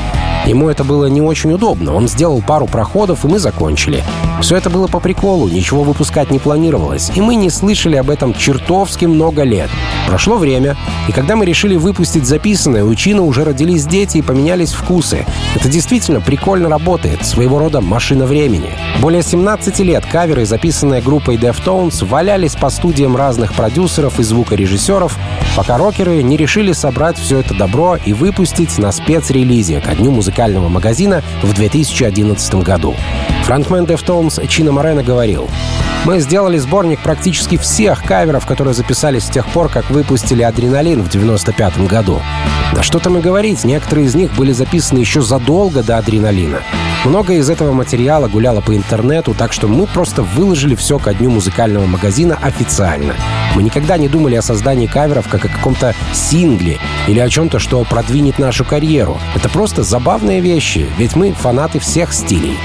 Ему 0.46 0.68
это 0.68 0.84
было 0.84 1.06
не 1.06 1.20
очень 1.20 1.52
удобно. 1.52 1.94
Он 1.94 2.08
сделал 2.08 2.42
пару 2.42 2.66
проходов, 2.66 3.24
и 3.24 3.28
мы 3.28 3.38
закончили. 3.38 4.02
Все 4.40 4.56
это 4.56 4.70
было 4.70 4.86
по 4.86 5.00
приколу, 5.00 5.48
ничего 5.48 5.82
выпускать 5.82 6.30
не 6.30 6.38
планировалось, 6.38 7.12
и 7.14 7.20
мы 7.20 7.34
не 7.34 7.50
слышали 7.50 7.96
об 7.96 8.08
этом 8.08 8.32
чертовски 8.32 9.04
много 9.04 9.42
лет. 9.42 9.68
Прошло 10.06 10.38
время, 10.38 10.76
и 11.08 11.12
когда 11.12 11.36
мы 11.36 11.44
решили 11.44 11.76
выпустить 11.76 12.26
записанное, 12.26 12.84
у 12.84 12.94
Чина 12.94 13.22
уже 13.22 13.44
родились 13.44 13.84
дети 13.84 14.18
и 14.18 14.22
поменялись 14.22 14.72
вкусы. 14.72 15.26
Это 15.54 15.68
действительно 15.68 16.20
прикольно 16.20 16.68
работает, 16.68 17.24
своего 17.26 17.58
рода 17.58 17.80
машина 17.80 18.24
времени. 18.24 18.70
Более 19.00 19.22
17 19.22 19.78
лет 19.80 20.06
каверы, 20.06 20.46
записанные 20.46 21.02
группой 21.02 21.36
Deftones, 21.36 22.04
валялись 22.04 22.56
по 22.56 22.70
студиям 22.70 23.16
разных 23.16 23.52
продюсеров 23.52 24.18
и 24.18 24.22
звукорежиссеров, 24.22 25.18
пока 25.60 25.76
рокеры 25.76 26.22
не 26.22 26.38
решили 26.38 26.72
собрать 26.72 27.18
все 27.18 27.40
это 27.40 27.52
добро 27.52 27.96
и 27.96 28.14
выпустить 28.14 28.78
на 28.78 28.90
спецрелизе 28.92 29.82
ко 29.82 29.94
дню 29.94 30.10
музыкального 30.10 30.70
магазина 30.70 31.22
в 31.42 31.52
2011 31.52 32.54
году. 32.62 32.94
Фронтмен 33.44 33.84
Deftones 33.84 34.46
Чина 34.46 34.72
Морено 34.72 35.02
говорил, 35.02 35.50
«Мы 36.06 36.20
сделали 36.20 36.56
сборник 36.56 37.00
практически 37.00 37.58
всех 37.58 38.02
каверов, 38.04 38.46
которые 38.46 38.72
записались 38.72 39.24
с 39.24 39.28
тех 39.28 39.46
пор, 39.48 39.68
как 39.68 39.90
выпустили 39.90 40.42
«Адреналин» 40.42 41.02
в 41.02 41.10
95 41.10 41.86
году. 41.86 42.22
Да 42.74 42.82
что 42.82 43.00
там 43.00 43.18
и 43.18 43.20
говорить, 43.20 43.64
некоторые 43.64 44.06
из 44.06 44.14
них 44.14 44.32
были 44.34 44.52
записаны 44.52 44.98
еще 44.98 45.22
задолго 45.22 45.82
до 45.82 45.98
«Адреналина». 45.98 46.60
Много 47.04 47.32
из 47.32 47.48
этого 47.48 47.72
материала 47.72 48.28
гуляло 48.28 48.60
по 48.60 48.76
интернету, 48.76 49.34
так 49.34 49.52
что 49.52 49.66
мы 49.66 49.86
просто 49.86 50.22
выложили 50.22 50.74
все 50.74 50.98
ко 50.98 51.14
дню 51.14 51.30
музыкального 51.30 51.86
магазина 51.86 52.38
официально. 52.40 53.14
Мы 53.54 53.62
никогда 53.62 53.96
не 53.96 54.06
думали 54.06 54.36
о 54.36 54.42
создании 54.42 54.86
каверов 54.86 55.26
как 55.28 55.46
о 55.46 55.48
каком-то 55.48 55.94
сингле 56.12 56.78
или 57.08 57.18
о 57.18 57.28
чем-то, 57.28 57.58
что 57.58 57.82
продвинет 57.84 58.38
нашу 58.38 58.64
карьеру. 58.64 59.18
Это 59.34 59.48
просто 59.48 59.82
забавные 59.82 60.40
вещи, 60.40 60.86
ведь 60.98 61.16
мы 61.16 61.32
фанаты 61.32 61.80
всех 61.80 62.12
стилей. 62.12 62.56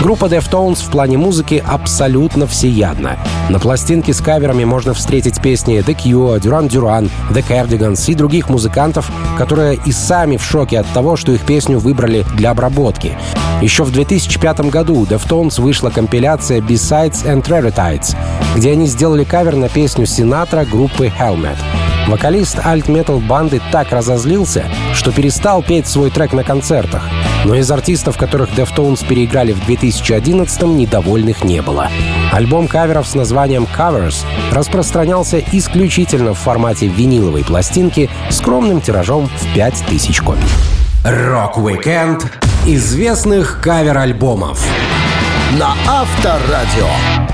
Группа 0.00 0.24
Deftones 0.24 0.82
в 0.82 0.90
плане 0.90 1.18
музыки 1.18 1.62
абсолютно 1.66 2.46
всеядна. 2.46 3.18
На 3.50 3.58
пластинке 3.58 4.14
с 4.14 4.22
каверами 4.22 4.64
можно 4.64 4.94
встретить 4.94 5.42
песни 5.42 5.80
The 5.80 5.94
Cure, 5.94 6.40
Duran 6.40 6.70
Duran, 6.70 7.10
The 7.30 7.44
Cardigans 7.46 8.10
и 8.10 8.14
других 8.14 8.48
музыкантов, 8.48 9.10
которые 9.36 9.78
и 9.84 9.92
сами 9.92 10.38
в 10.38 10.42
шоке 10.42 10.78
от 10.78 10.86
того, 10.94 11.16
что 11.16 11.32
их 11.32 11.42
песню 11.42 11.78
выбрали 11.78 12.24
для 12.34 12.52
обработки. 12.52 13.18
Еще 13.60 13.84
в 13.84 13.92
2005 13.92 14.70
году 14.70 15.00
у 15.00 15.04
Deftones 15.04 15.60
вышла 15.60 15.90
компиляция 15.90 16.62
Besides 16.62 17.26
and 17.26 17.44
Rarities, 17.44 18.16
где 18.56 18.72
они 18.72 18.86
сделали 18.86 19.24
кавер 19.24 19.56
на 19.56 19.68
песню 19.68 20.06
Синатра 20.06 20.64
группы 20.64 21.12
Helmet. 21.20 21.58
Вокалист 22.08 22.58
альт-метал 22.64 23.20
банды 23.20 23.60
так 23.70 23.92
разозлился, 23.92 24.64
что 24.94 25.12
перестал 25.12 25.62
петь 25.62 25.86
свой 25.86 26.10
трек 26.10 26.32
на 26.32 26.42
концертах. 26.42 27.02
Но 27.44 27.54
из 27.54 27.70
артистов, 27.70 28.16
которых 28.18 28.50
Deftones 28.50 29.06
переиграли 29.06 29.52
в 29.52 29.68
2011-м, 29.68 30.76
недовольных 30.76 31.44
не 31.44 31.62
было. 31.62 31.88
Альбом 32.32 32.68
каверов 32.68 33.06
с 33.06 33.14
названием 33.14 33.66
Covers 33.76 34.24
распространялся 34.52 35.42
исключительно 35.52 36.34
в 36.34 36.38
формате 36.38 36.86
виниловой 36.86 37.44
пластинки 37.44 38.10
скромным 38.30 38.80
тиражом 38.80 39.28
в 39.28 39.54
5000 39.54 40.20
копий. 40.20 40.40
Рок-викенд 41.04 42.26
известных 42.66 43.60
кавер-альбомов 43.62 44.62
на 45.58 45.74
Авторадио. 45.88 46.86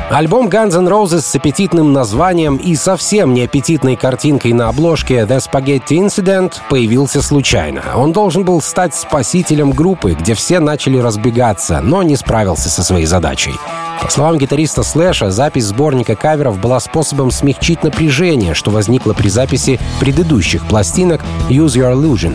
Альбом 0.09 0.49
Guns 0.49 0.75
N' 0.75 0.89
Roses 0.89 1.21
с 1.21 1.35
аппетитным 1.35 1.93
названием 1.93 2.57
и 2.57 2.75
совсем 2.77 3.35
не 3.35 3.43
аппетитной 3.43 3.97
картинкой 3.97 4.53
на 4.53 4.69
обложке 4.69 5.27
The 5.29 5.39
Spaghetti 5.39 5.99
Incident 5.99 6.55
появился 6.71 7.21
случайно. 7.21 7.83
Он 7.97 8.13
должен 8.13 8.45
был 8.45 8.63
стать 8.63 8.95
спасителем 8.95 9.73
группы, 9.73 10.13
где 10.13 10.35
все 10.35 10.61
начали 10.61 10.99
разбегаться, 10.99 11.81
но 11.83 12.03
не 12.03 12.17
справился 12.17 12.71
со 12.71 12.83
своей 12.83 13.07
задачей. 13.07 13.55
По 14.01 14.11
словам 14.11 14.39
гитариста 14.39 14.83
Слэша, 14.83 15.31
запись 15.31 15.65
сборника 15.65 16.15
каверов 16.15 16.59
была 16.59 16.81
способом 16.81 17.31
смягчить 17.31 17.83
напряжение, 17.83 18.55
что 18.55 18.71
возникло 18.71 19.13
при 19.13 19.29
записи 19.29 19.81
предыдущих 20.01 20.67
пластинок 20.67 21.21
Use 21.49 21.75
Your 21.75 21.93
Illusion. 21.93 22.35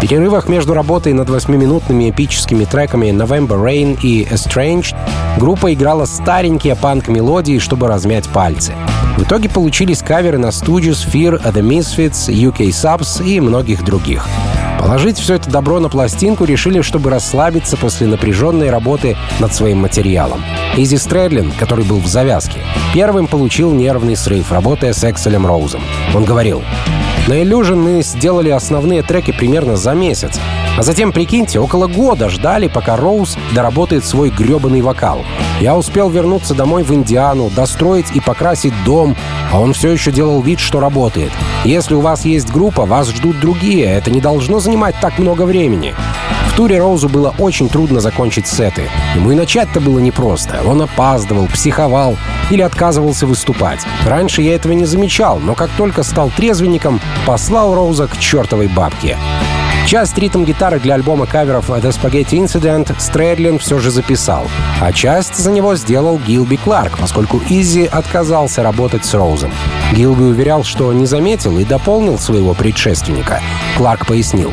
В 0.00 0.02
перерывах 0.02 0.48
между 0.48 0.72
работой 0.72 1.12
над 1.12 1.28
восьмиминутными 1.28 2.08
эпическими 2.08 2.64
треками 2.64 3.08
November 3.08 3.62
Rain 3.62 3.98
и 4.02 4.24
Estranged 4.24 4.96
группа 5.36 5.74
играла 5.74 6.06
старенькие 6.06 6.74
панк-мелодии, 6.74 7.58
чтобы 7.58 7.86
размять 7.86 8.26
пальцы. 8.30 8.72
В 9.18 9.24
итоге 9.24 9.50
получились 9.50 10.00
каверы 10.00 10.38
на 10.38 10.46
Stooges, 10.46 11.06
Fear, 11.06 11.42
The 11.52 11.60
Misfits, 11.60 12.32
UK 12.32 12.70
Subs 12.70 13.22
и 13.22 13.40
многих 13.40 13.84
других. 13.84 14.26
Положить 14.78 15.18
все 15.18 15.34
это 15.34 15.50
добро 15.50 15.80
на 15.80 15.90
пластинку 15.90 16.44
решили, 16.46 16.80
чтобы 16.80 17.10
расслабиться 17.10 17.76
после 17.76 18.06
напряженной 18.06 18.70
работы 18.70 19.18
над 19.38 19.54
своим 19.54 19.82
материалом. 19.82 20.42
Изи 20.78 20.96
Стрэдлин, 20.96 21.52
который 21.60 21.84
был 21.84 21.98
в 21.98 22.06
завязке, 22.06 22.60
первым 22.94 23.26
получил 23.26 23.70
нервный 23.72 24.16
срыв, 24.16 24.50
работая 24.50 24.94
с 24.94 25.04
Экселем 25.04 25.46
Роузом. 25.46 25.82
Он 26.14 26.24
говорил, 26.24 26.62
на 27.28 27.42
Illusion 27.42 27.76
мы 27.76 28.02
сделали 28.02 28.50
основные 28.50 29.02
треки 29.02 29.30
примерно 29.30 29.76
за 29.76 29.92
месяц. 29.92 30.40
А 30.76 30.82
затем, 30.82 31.12
прикиньте, 31.12 31.60
около 31.60 31.86
года 31.86 32.28
ждали, 32.28 32.68
пока 32.68 32.96
Роуз 32.96 33.36
доработает 33.54 34.04
свой 34.04 34.30
гребаный 34.30 34.80
вокал. 34.80 35.24
Я 35.60 35.76
успел 35.76 36.08
вернуться 36.08 36.54
домой 36.54 36.82
в 36.82 36.92
Индиану, 36.92 37.50
достроить 37.50 38.10
и 38.14 38.20
покрасить 38.20 38.72
дом, 38.84 39.16
а 39.52 39.60
он 39.60 39.72
все 39.74 39.90
еще 39.90 40.10
делал 40.10 40.40
вид, 40.40 40.58
что 40.58 40.80
работает. 40.80 41.32
Если 41.64 41.94
у 41.94 42.00
вас 42.00 42.24
есть 42.24 42.50
группа, 42.50 42.86
вас 42.86 43.10
ждут 43.10 43.40
другие, 43.40 43.84
это 43.84 44.10
не 44.10 44.20
должно 44.20 44.58
занимать 44.58 44.94
так 45.00 45.18
много 45.18 45.42
времени. 45.42 45.94
В 46.50 46.56
туре 46.56 46.78
Роузу 46.78 47.08
было 47.08 47.32
очень 47.38 47.68
трудно 47.68 48.00
закончить 48.00 48.48
сеты. 48.48 48.90
Ему 49.14 49.30
и 49.30 49.34
начать-то 49.36 49.80
было 49.80 50.00
непросто. 50.00 50.60
Он 50.66 50.82
опаздывал, 50.82 51.46
психовал 51.46 52.18
или 52.50 52.60
отказывался 52.60 53.26
выступать. 53.26 53.80
Раньше 54.04 54.42
я 54.42 54.56
этого 54.56 54.72
не 54.72 54.84
замечал, 54.84 55.38
но 55.38 55.54
как 55.54 55.70
только 55.70 56.02
стал 56.02 56.30
трезвенником, 56.30 57.00
послал 57.24 57.74
Роуза 57.74 58.08
к 58.08 58.18
чертовой 58.18 58.66
бабке. 58.66 59.16
Часть 59.86 60.18
ритм-гитары 60.18 60.80
для 60.80 60.94
альбома 60.94 61.26
каверов 61.26 61.70
The 61.70 61.90
Spaghetti 61.90 62.44
Incident 62.44 62.94
Стрэдлин 62.98 63.58
все 63.58 63.78
же 63.78 63.90
записал, 63.90 64.46
а 64.80 64.92
часть 64.92 65.36
за 65.36 65.50
него 65.52 65.76
сделал 65.76 66.18
Гилби 66.18 66.56
Кларк, 66.56 66.98
поскольку 66.98 67.40
Изи 67.48 67.86
отказался 67.86 68.62
работать 68.62 69.04
с 69.04 69.14
Роузом. 69.14 69.52
Гилби 69.92 70.24
уверял, 70.24 70.64
что 70.64 70.92
не 70.92 71.06
заметил 71.06 71.58
и 71.58 71.64
дополнил 71.64 72.18
своего 72.18 72.54
предшественника. 72.54 73.40
Кларк 73.76 74.06
пояснил. 74.06 74.52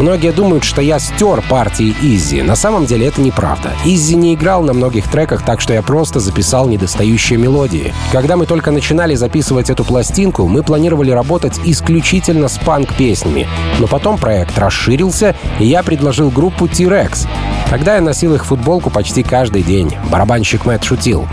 Многие 0.00 0.32
думают, 0.32 0.64
что 0.64 0.80
я 0.80 0.98
стер 0.98 1.42
партии 1.42 1.94
Изи. 2.00 2.40
На 2.40 2.56
самом 2.56 2.86
деле 2.86 3.08
это 3.08 3.20
неправда. 3.20 3.74
Изи 3.84 4.16
не 4.16 4.32
играл 4.32 4.62
на 4.62 4.72
многих 4.72 5.06
треках, 5.10 5.44
так 5.44 5.60
что 5.60 5.74
я 5.74 5.82
просто 5.82 6.20
записал 6.20 6.68
недостающие 6.68 7.38
мелодии. 7.38 7.92
Когда 8.10 8.38
мы 8.38 8.46
только 8.46 8.70
начинали 8.70 9.14
записывать 9.14 9.68
эту 9.68 9.84
пластинку, 9.84 10.46
мы 10.48 10.62
планировали 10.62 11.10
работать 11.10 11.60
исключительно 11.66 12.48
с 12.48 12.56
панк-песнями. 12.56 13.46
Но 13.78 13.86
потом 13.88 14.16
проект 14.16 14.58
расширился, 14.58 15.36
и 15.58 15.66
я 15.66 15.82
предложил 15.82 16.30
группу 16.30 16.66
T-Rex. 16.66 17.28
Тогда 17.68 17.96
я 17.96 18.00
носил 18.00 18.34
их 18.34 18.46
футболку 18.46 18.88
почти 18.88 19.22
каждый 19.22 19.62
день. 19.62 19.94
Барабанщик 20.10 20.64
Мэтт 20.64 20.82
шутил. 20.82 21.28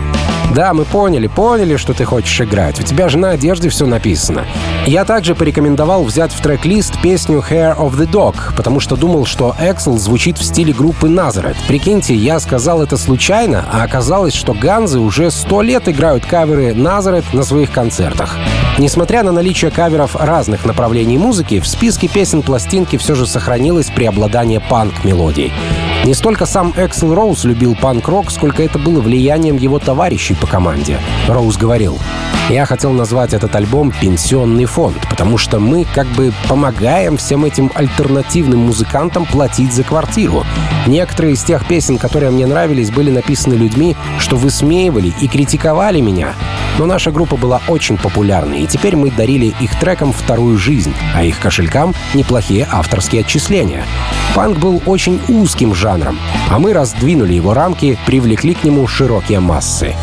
Да, 0.54 0.72
мы 0.72 0.84
поняли, 0.84 1.26
поняли, 1.26 1.76
что 1.76 1.92
ты 1.92 2.04
хочешь 2.04 2.40
играть. 2.40 2.80
У 2.80 2.82
тебя 2.82 3.08
же 3.08 3.18
на 3.18 3.30
одежде 3.30 3.68
все 3.68 3.86
написано. 3.86 4.46
Я 4.86 5.04
также 5.04 5.34
порекомендовал 5.34 6.04
взять 6.04 6.32
в 6.32 6.40
трек-лист 6.40 7.00
песню 7.02 7.44
Hair 7.48 7.76
of 7.76 7.96
the 7.96 8.10
Dog, 8.10 8.34
потому 8.56 8.80
что 8.80 8.96
думал, 8.96 9.26
что 9.26 9.54
Axel 9.60 9.98
звучит 9.98 10.38
в 10.38 10.44
стиле 10.44 10.72
группы 10.72 11.08
Nazareth. 11.08 11.56
Прикиньте, 11.68 12.14
я 12.14 12.40
сказал 12.40 12.82
это 12.82 12.96
случайно, 12.96 13.64
а 13.70 13.82
оказалось, 13.82 14.34
что 14.34 14.54
Ганзы 14.54 15.00
уже 15.00 15.30
сто 15.30 15.60
лет 15.60 15.86
играют 15.88 16.24
каверы 16.24 16.72
Nazareth 16.72 17.26
на 17.32 17.42
своих 17.42 17.70
концертах. 17.70 18.34
Несмотря 18.78 19.22
на 19.22 19.32
наличие 19.32 19.70
каверов 19.70 20.16
разных 20.16 20.64
направлений 20.64 21.18
музыки, 21.18 21.60
в 21.60 21.66
списке 21.66 22.08
песен 22.08 22.42
пластинки 22.42 22.96
все 22.96 23.14
же 23.14 23.26
сохранилось 23.26 23.90
преобладание 23.90 24.60
панк-мелодий. 24.60 25.52
Не 26.04 26.14
столько 26.14 26.46
сам 26.46 26.72
Эксел 26.76 27.14
Роуз 27.14 27.44
любил 27.44 27.74
панк-рок, 27.74 28.30
сколько 28.30 28.62
это 28.62 28.78
было 28.78 29.00
влиянием 29.00 29.56
его 29.56 29.78
товарищей 29.78 30.34
по 30.34 30.46
команде. 30.46 31.00
Роуз 31.26 31.56
говорил, 31.56 31.98
«Я 32.48 32.64
хотел 32.64 32.92
назвать 32.92 33.34
этот 33.34 33.54
альбом 33.54 33.92
«Пенсионный 34.00 34.64
фонд», 34.64 34.96
потому 35.10 35.36
что 35.36 35.58
мы 35.58 35.84
как 35.84 36.06
бы 36.06 36.32
помогаем 36.48 37.18
всем 37.18 37.44
этим 37.44 37.70
альтернативным 37.74 38.60
музыкантам 38.60 39.26
платить 39.26 39.74
за 39.74 39.82
квартиру. 39.82 40.44
Некоторые 40.86 41.34
из 41.34 41.42
тех 41.42 41.66
песен, 41.66 41.98
которые 41.98 42.30
мне 42.30 42.46
нравились, 42.46 42.90
были 42.90 43.10
написаны 43.10 43.54
людьми, 43.54 43.94
что 44.18 44.36
высмеивали 44.36 45.12
и 45.20 45.28
критиковали 45.28 46.00
меня. 46.00 46.34
Но 46.78 46.86
наша 46.86 47.10
группа 47.10 47.36
была 47.36 47.60
очень 47.68 47.98
популярной, 47.98 48.62
и 48.62 48.66
теперь 48.66 48.96
мы 48.96 49.10
дарили 49.10 49.52
их 49.60 49.67
трекам 49.80 50.12
вторую 50.12 50.58
жизнь, 50.58 50.94
а 51.14 51.22
их 51.22 51.38
кошелькам 51.40 51.94
неплохие 52.14 52.66
авторские 52.70 53.22
отчисления. 53.22 53.84
Панк 54.34 54.58
был 54.58 54.82
очень 54.86 55.20
узким 55.28 55.74
жанром, 55.74 56.18
а 56.50 56.58
мы 56.58 56.72
раздвинули 56.72 57.34
его 57.34 57.54
рамки, 57.54 57.98
привлекли 58.06 58.54
к 58.54 58.64
нему 58.64 58.86
широкие 58.86 59.40
массы. 59.40 59.94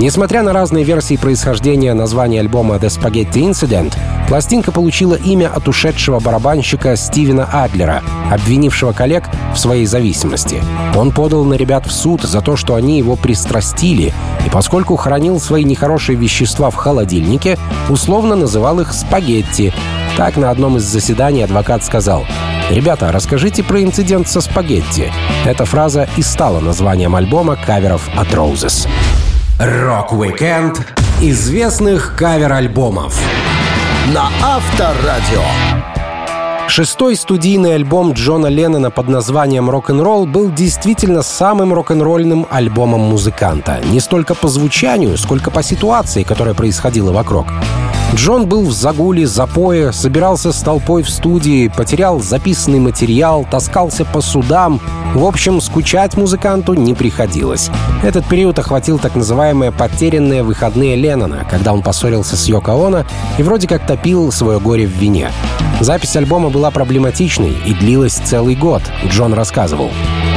Несмотря 0.00 0.42
на 0.42 0.54
разные 0.54 0.82
версии 0.82 1.18
происхождения 1.18 1.92
названия 1.92 2.40
альбома 2.40 2.76
The 2.76 2.86
Spaghetti 2.86 3.50
Incident, 3.50 3.92
пластинка 4.28 4.72
получила 4.72 5.14
имя 5.14 5.48
от 5.54 5.68
ушедшего 5.68 6.20
барабанщика 6.20 6.96
Стивена 6.96 7.46
Адлера, 7.52 8.02
обвинившего 8.30 8.92
коллег 8.92 9.24
в 9.54 9.58
своей 9.58 9.84
зависимости. 9.84 10.62
Он 10.96 11.10
подал 11.10 11.44
на 11.44 11.52
ребят 11.52 11.86
в 11.86 11.92
суд 11.92 12.22
за 12.22 12.40
то, 12.40 12.56
что 12.56 12.76
они 12.76 12.96
его 12.96 13.14
пристрастили, 13.16 14.14
и 14.46 14.48
поскольку 14.50 14.96
хранил 14.96 15.38
свои 15.38 15.64
нехорошие 15.64 16.16
вещества 16.16 16.70
в 16.70 16.76
холодильнике, 16.76 17.58
условно 17.90 18.36
называл 18.36 18.80
их 18.80 18.94
«спагетти». 18.94 19.74
Так 20.16 20.38
на 20.38 20.48
одном 20.48 20.78
из 20.78 20.84
заседаний 20.84 21.42
адвокат 21.42 21.84
сказал 21.84 22.24
«Ребята, 22.70 23.12
расскажите 23.12 23.62
про 23.62 23.82
инцидент 23.82 24.28
со 24.28 24.40
спагетти». 24.40 25.12
Эта 25.44 25.66
фраза 25.66 26.08
и 26.16 26.22
стала 26.22 26.60
названием 26.60 27.14
альбома 27.16 27.56
каверов 27.56 28.08
от 28.16 28.28
Roses. 28.28 28.88
Рок-викенд 29.60 30.80
известных 31.20 32.16
кавер-альбомов 32.16 33.14
на 34.14 34.30
Авторадио. 34.42 35.42
Шестой 36.66 37.14
студийный 37.14 37.74
альбом 37.74 38.14
Джона 38.14 38.46
Леннона 38.46 38.90
под 38.90 39.08
названием 39.08 39.68
«Рок-н-ролл» 39.68 40.24
был 40.24 40.50
действительно 40.50 41.20
самым 41.20 41.74
рок-н-ролльным 41.74 42.46
альбомом 42.48 43.00
музыканта. 43.00 43.80
Не 43.84 44.00
столько 44.00 44.34
по 44.34 44.48
звучанию, 44.48 45.18
сколько 45.18 45.50
по 45.50 45.62
ситуации, 45.62 46.22
которая 46.22 46.54
происходила 46.54 47.12
вокруг. 47.12 47.44
Джон 48.14 48.46
был 48.46 48.64
в 48.64 48.72
загуле, 48.72 49.26
запое, 49.26 49.92
собирался 49.92 50.52
с 50.52 50.60
толпой 50.60 51.02
в 51.02 51.10
студии, 51.10 51.68
потерял 51.68 52.20
записанный 52.20 52.80
материал, 52.80 53.46
таскался 53.48 54.04
по 54.04 54.20
судам. 54.20 54.80
В 55.14 55.24
общем, 55.24 55.60
скучать 55.60 56.16
музыканту 56.16 56.74
не 56.74 56.94
приходилось. 56.94 57.70
Этот 58.02 58.26
период 58.26 58.58
охватил 58.58 58.98
так 58.98 59.14
называемые 59.14 59.70
«потерянные 59.70 60.42
выходные 60.42 60.96
Леннона», 60.96 61.46
когда 61.48 61.72
он 61.72 61.82
поссорился 61.82 62.36
с 62.36 62.46
Йоко 62.46 62.72
Оно 62.72 63.04
и 63.38 63.42
вроде 63.42 63.68
как 63.68 63.86
топил 63.86 64.32
свое 64.32 64.58
горе 64.58 64.86
в 64.86 64.92
вине. 64.92 65.30
Запись 65.80 66.16
альбома 66.16 66.50
была 66.50 66.70
проблематичной 66.70 67.56
и 67.64 67.74
длилась 67.74 68.14
целый 68.14 68.56
год, 68.56 68.82
Джон 69.08 69.34
рассказывал. 69.34 69.90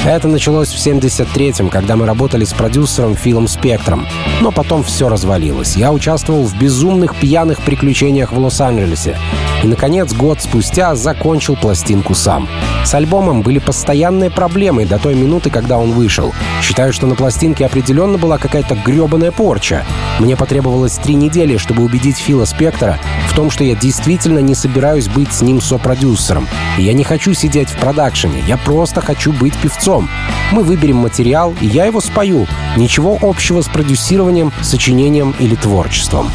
Это 0.05 0.27
началось 0.27 0.67
в 0.67 0.85
73-м, 0.85 1.69
когда 1.69 1.95
мы 1.95 2.05
работали 2.05 2.43
с 2.43 2.51
продюсером 2.51 3.15
Филом 3.15 3.47
Спектром. 3.47 4.05
Но 4.41 4.51
потом 4.51 4.83
все 4.83 5.07
развалилось. 5.07 5.77
Я 5.77 5.93
участвовал 5.93 6.43
в 6.43 6.59
безумных 6.59 7.15
пьяных 7.15 7.61
приключениях 7.61 8.33
в 8.33 8.37
Лос-Анджелесе. 8.37 9.17
И, 9.63 9.67
наконец, 9.67 10.11
год 10.13 10.41
спустя 10.41 10.95
закончил 10.95 11.55
пластинку 11.55 12.15
сам. 12.15 12.49
С 12.83 12.93
альбомом 12.93 13.43
были 13.43 13.59
постоянные 13.59 14.29
проблемы 14.29 14.85
до 14.85 14.99
той 14.99 15.15
минуты, 15.15 15.49
когда 15.49 15.77
он 15.77 15.93
вышел. 15.93 16.33
Считаю, 16.61 16.91
что 16.91 17.07
на 17.07 17.15
пластинке 17.15 17.65
определенно 17.65 18.17
была 18.17 18.37
какая-то 18.37 18.75
гребаная 18.75 19.31
порча. 19.31 19.85
Мне 20.19 20.35
потребовалось 20.35 20.97
три 20.97 21.15
недели, 21.15 21.55
чтобы 21.55 21.81
убедить 21.81 22.17
Фила 22.17 22.43
Спектора 22.43 22.99
в 23.29 23.35
том, 23.35 23.49
что 23.49 23.63
я 23.63 23.75
действительно 23.75 24.39
не 24.39 24.53
собираюсь 24.53 25.07
быть 25.07 25.31
с 25.31 25.41
ним 25.41 25.61
сопродюсером. 25.61 26.47
И 26.77 26.83
я 26.83 26.91
не 26.91 27.05
хочу 27.05 27.33
сидеть 27.33 27.69
в 27.69 27.77
продакшене, 27.77 28.43
я 28.47 28.57
просто 28.57 28.99
хочу 28.99 29.31
быть 29.31 29.55
певцом. 29.57 29.92
Мы 30.51 30.63
выберем 30.63 30.97
материал, 30.97 31.53
и 31.61 31.67
я 31.67 31.85
его 31.85 32.01
спою. 32.01 32.47
Ничего 32.77 33.17
общего 33.21 33.61
с 33.61 33.67
продюсированием, 33.67 34.51
сочинением 34.61 35.35
или 35.39 35.55
творчеством. 35.55 36.29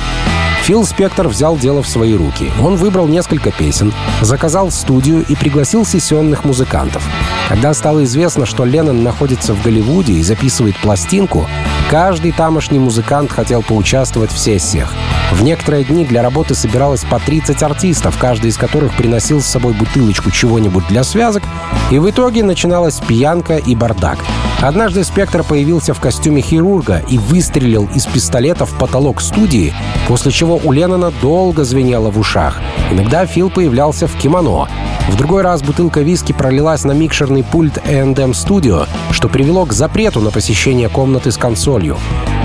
Фил 0.69 0.85
Спектор 0.85 1.29
взял 1.29 1.57
дело 1.57 1.83
в 1.83 1.89
свои 1.89 2.15
руки. 2.15 2.53
Он 2.63 2.77
выбрал 2.77 3.07
несколько 3.07 3.51
песен, 3.51 3.93
заказал 4.21 4.71
студию 4.71 5.25
и 5.27 5.35
пригласил 5.35 5.87
сессионных 5.87 6.45
музыкантов. 6.45 7.03
Когда 7.49 7.73
стало 7.73 8.05
известно, 8.05 8.45
что 8.45 8.67
Леннон 8.67 9.03
находится 9.03 9.55
в 9.55 9.63
Голливуде 9.63 10.13
и 10.13 10.23
записывает 10.23 10.77
пластинку, 10.77 11.49
каждый 11.91 12.33
тамошний 12.33 12.79
музыкант 12.79 13.33
хотел 13.33 13.63
поучаствовать 13.63 14.31
в 14.31 14.39
сессиях. 14.39 14.93
В 15.33 15.43
некоторые 15.43 15.85
дни 15.85 16.05
для 16.05 16.23
работы 16.23 16.55
собиралось 16.55 17.05
по 17.05 17.19
30 17.19 17.63
артистов, 17.63 18.19
каждый 18.19 18.51
из 18.51 18.57
которых 18.57 18.95
приносил 18.95 19.41
с 19.41 19.47
собой 19.47 19.73
бутылочку 19.73 20.31
чего-нибудь 20.31 20.87
для 20.89 21.03
связок, 21.03 21.43
и 21.91 21.99
в 21.99 22.09
итоге 22.09 22.45
начиналась 22.45 23.01
пьянка 23.01 23.57
и 23.57 23.75
бардак. 23.75 24.19
Однажды 24.61 25.05
Спектр 25.05 25.45
появился 25.45 25.95
в 25.95 26.01
костюме 26.01 26.43
хирурга 26.43 27.03
и 27.09 27.17
выстрелил 27.17 27.89
из 27.95 28.07
пистолета 28.07 28.67
в 28.67 28.77
потолок 28.77 29.21
студии, 29.21 29.73
после 30.09 30.33
чего 30.33 30.61
у 30.63 30.73
Леннона 30.73 31.13
долго 31.23 31.63
звенело 31.63 32.11
в 32.11 32.19
ушах. 32.19 32.61
Иногда 32.91 33.25
Фил 33.25 33.51
появлялся 33.51 34.09
в 34.09 34.17
кимоно. 34.17 34.69
В 35.09 35.17
другой 35.17 35.43
раз 35.43 35.63
бутылка 35.63 36.01
виски 36.01 36.33
пролилась 36.33 36.85
на 36.85 36.93
микшерный 36.93 37.45
пульт 37.45 37.79
A&M 37.87 38.33
Studio, 38.33 38.89
что 39.13 39.29
привело 39.29 39.65
к 39.65 39.73
запрету 39.73 40.21
на 40.21 40.33
посещение 40.33 40.89
комнаты 40.89 41.31
с 41.31 41.37
консолью. 41.37 41.97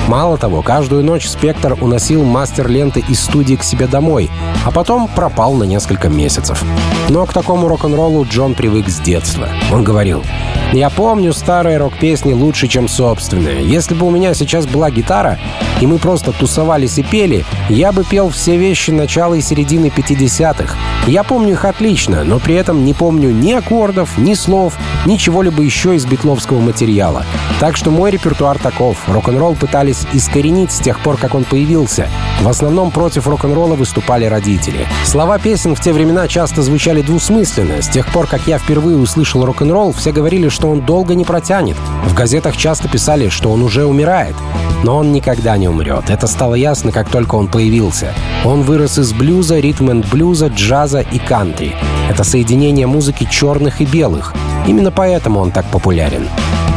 Мало 0.07 0.37
того, 0.37 0.61
каждую 0.61 1.03
ночь 1.03 1.27
Спектр 1.27 1.77
уносил 1.79 2.23
мастер 2.23 2.67
ленты 2.67 3.03
из 3.07 3.21
студии 3.21 3.55
к 3.55 3.63
себе 3.63 3.87
домой, 3.87 4.29
а 4.65 4.71
потом 4.71 5.07
пропал 5.07 5.53
на 5.53 5.63
несколько 5.63 6.09
месяцев. 6.09 6.63
Но 7.09 7.25
к 7.25 7.33
такому 7.33 7.67
рок-н-роллу 7.67 8.25
Джон 8.25 8.53
привык 8.53 8.89
с 8.89 8.99
детства. 8.99 9.47
Он 9.71 9.83
говорил, 9.83 10.23
«Я 10.73 10.89
помню 10.89 11.33
старые 11.33 11.77
рок-песни 11.77 12.33
лучше, 12.33 12.67
чем 12.67 12.87
собственные. 12.87 13.63
Если 13.63 13.93
бы 13.93 14.07
у 14.07 14.09
меня 14.09 14.33
сейчас 14.33 14.65
была 14.65 14.89
гитара, 14.89 15.39
и 15.79 15.85
мы 15.85 15.99
просто 15.99 16.31
тусовались 16.31 16.97
и 16.97 17.03
пели, 17.03 17.45
я 17.69 17.91
бы 17.91 18.03
пел 18.03 18.29
все 18.29 18.57
вещи 18.57 18.91
начала 18.91 19.35
и 19.35 19.41
середины 19.41 19.87
50-х. 19.87 20.75
Я 21.07 21.23
помню 21.23 21.53
их 21.53 21.65
отлично, 21.65 22.23
но 22.23 22.39
при 22.39 22.55
этом 22.55 22.85
не 22.85 22.93
помню 22.93 23.31
ни 23.31 23.51
аккордов, 23.51 24.17
ни 24.17 24.33
слов, 24.33 24.77
ни 25.05 25.17
чего-либо 25.17 25.61
еще 25.61 25.95
из 25.95 26.05
битловского 26.05 26.59
материала. 26.59 27.25
Так 27.59 27.77
что 27.77 27.91
мой 27.91 28.11
репертуар 28.11 28.57
таков. 28.57 28.97
Рок-н-ролл 29.07 29.55
пытались 29.55 30.05
искоренить 30.13 30.71
с 30.71 30.79
тех 30.79 30.99
пор, 30.99 31.17
как 31.17 31.35
он 31.35 31.43
появился. 31.43 32.07
В 32.41 32.47
основном 32.47 32.91
против 32.91 33.27
рок-н-ролла 33.27 33.75
выступали 33.75 34.25
родители. 34.25 34.87
Слова 35.05 35.39
песен 35.39 35.75
в 35.75 35.81
те 35.81 35.93
времена 35.93 36.27
часто 36.27 36.61
звучали 36.61 37.01
двусмысленно. 37.01 37.81
С 37.81 37.87
тех 37.87 38.07
пор, 38.07 38.27
как 38.27 38.47
я 38.47 38.57
впервые 38.57 38.97
услышал 38.97 39.45
рок-н-ролл, 39.45 39.93
все 39.93 40.11
говорили, 40.11 40.49
что 40.49 40.69
он 40.69 40.81
долго 40.81 41.15
не 41.15 41.25
протянет. 41.25 41.77
В 42.05 42.13
газетах 42.13 42.57
часто 42.57 42.87
писали, 42.87 43.29
что 43.29 43.51
он 43.51 43.61
уже 43.61 43.85
умирает. 43.85 44.35
Но 44.83 44.97
он 44.97 45.13
никогда 45.13 45.55
не 45.57 45.69
умрет. 45.69 46.09
Это 46.09 46.27
стало 46.27 46.55
ясно, 46.55 46.91
как 46.91 47.09
только 47.09 47.35
он 47.35 47.47
появился. 47.53 48.13
Он 48.43 48.63
вырос 48.63 48.97
из 48.97 49.13
блюза, 49.13 49.59
ритм-энд-блюза, 49.59 50.47
джаза 50.47 51.01
и 51.01 51.19
кантри. 51.19 51.75
Это 52.09 52.23
соединение 52.23 52.87
музыки 52.87 53.27
черных 53.29 53.79
и 53.79 53.85
белых. 53.85 54.33
Именно 54.67 54.91
поэтому 54.91 55.39
он 55.39 55.51
так 55.51 55.65
популярен. 55.67 56.27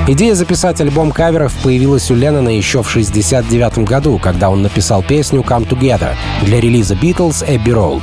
Идея 0.07 0.35
записать 0.35 0.81
альбом 0.81 1.11
каверов 1.11 1.53
появилась 1.63 2.11
у 2.11 2.15
Леннона 2.15 2.51
еще 2.51 2.83
в 2.83 2.89
1969 2.89 3.89
году, 3.89 4.21
когда 4.23 4.51
он 4.51 4.63
написал 4.63 5.03
песню 5.03 5.41
«Come 5.41 5.67
Together» 5.67 6.15
для 6.43 6.61
релиза 6.61 6.95
Beatles 6.95 7.45
«Abbey 7.49 7.73
Road». 7.73 8.03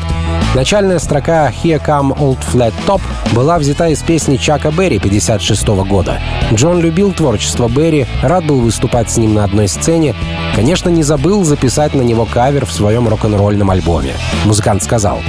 Начальная 0.55 0.99
строка 0.99 1.49
«Here 1.49 1.83
Come 1.83 2.15
Old 2.15 2.37
Flat 2.53 2.73
Top» 2.85 3.01
была 3.33 3.57
взята 3.57 3.87
из 3.87 4.03
песни 4.03 4.37
Чака 4.37 4.69
Берри 4.69 4.97
1956 4.97 5.67
года. 5.89 6.19
Джон 6.53 6.79
любил 6.79 7.11
творчество 7.11 7.67
Берри, 7.67 8.05
рад 8.21 8.45
был 8.45 8.59
выступать 8.59 9.09
с 9.09 9.17
ним 9.17 9.33
на 9.33 9.45
одной 9.45 9.67
сцене. 9.67 10.13
Конечно, 10.55 10.89
не 10.89 11.01
забыл 11.01 11.43
записать 11.43 11.95
на 11.95 12.03
него 12.03 12.25
кавер 12.25 12.67
в 12.67 12.71
своем 12.71 13.07
рок-н-ролльном 13.07 13.71
альбоме. 13.71 14.13
Музыкант 14.45 14.83
сказал, 14.83 15.21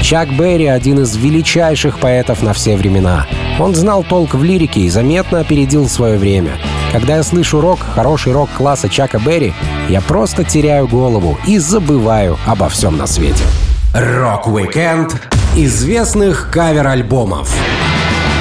Чак 0.00 0.34
Берри— 0.34 0.66
один 0.68 1.00
из 1.00 1.14
величайших 1.14 1.98
поэтов 1.98 2.42
на 2.42 2.54
все 2.54 2.78
времена. 2.78 3.26
Он 3.58 3.74
знал 3.74 4.02
толк 4.02 4.34
в 4.34 4.42
лирике 4.42 4.80
и 4.80 4.88
заметно 4.88 5.40
опередил 5.40 5.90
свое 5.90 6.16
время. 6.16 6.52
Когда 6.90 7.16
я 7.16 7.22
слышу 7.22 7.60
рок, 7.60 7.80
хороший 7.80 8.32
рок 8.32 8.48
класса 8.56 8.88
Чака 8.88 9.18
Берри, 9.18 9.52
я 9.90 10.00
просто 10.00 10.42
теряю 10.42 10.88
голову 10.88 11.38
и 11.46 11.58
забываю 11.58 12.38
обо 12.46 12.70
всем 12.70 12.96
на 12.96 13.06
свете. 13.06 13.44
Рок-викенд 13.92 15.20
известных 15.56 16.48
кавер-альбомов 16.52 17.52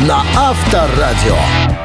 на 0.08 0.22
Авторадио. 0.38 1.36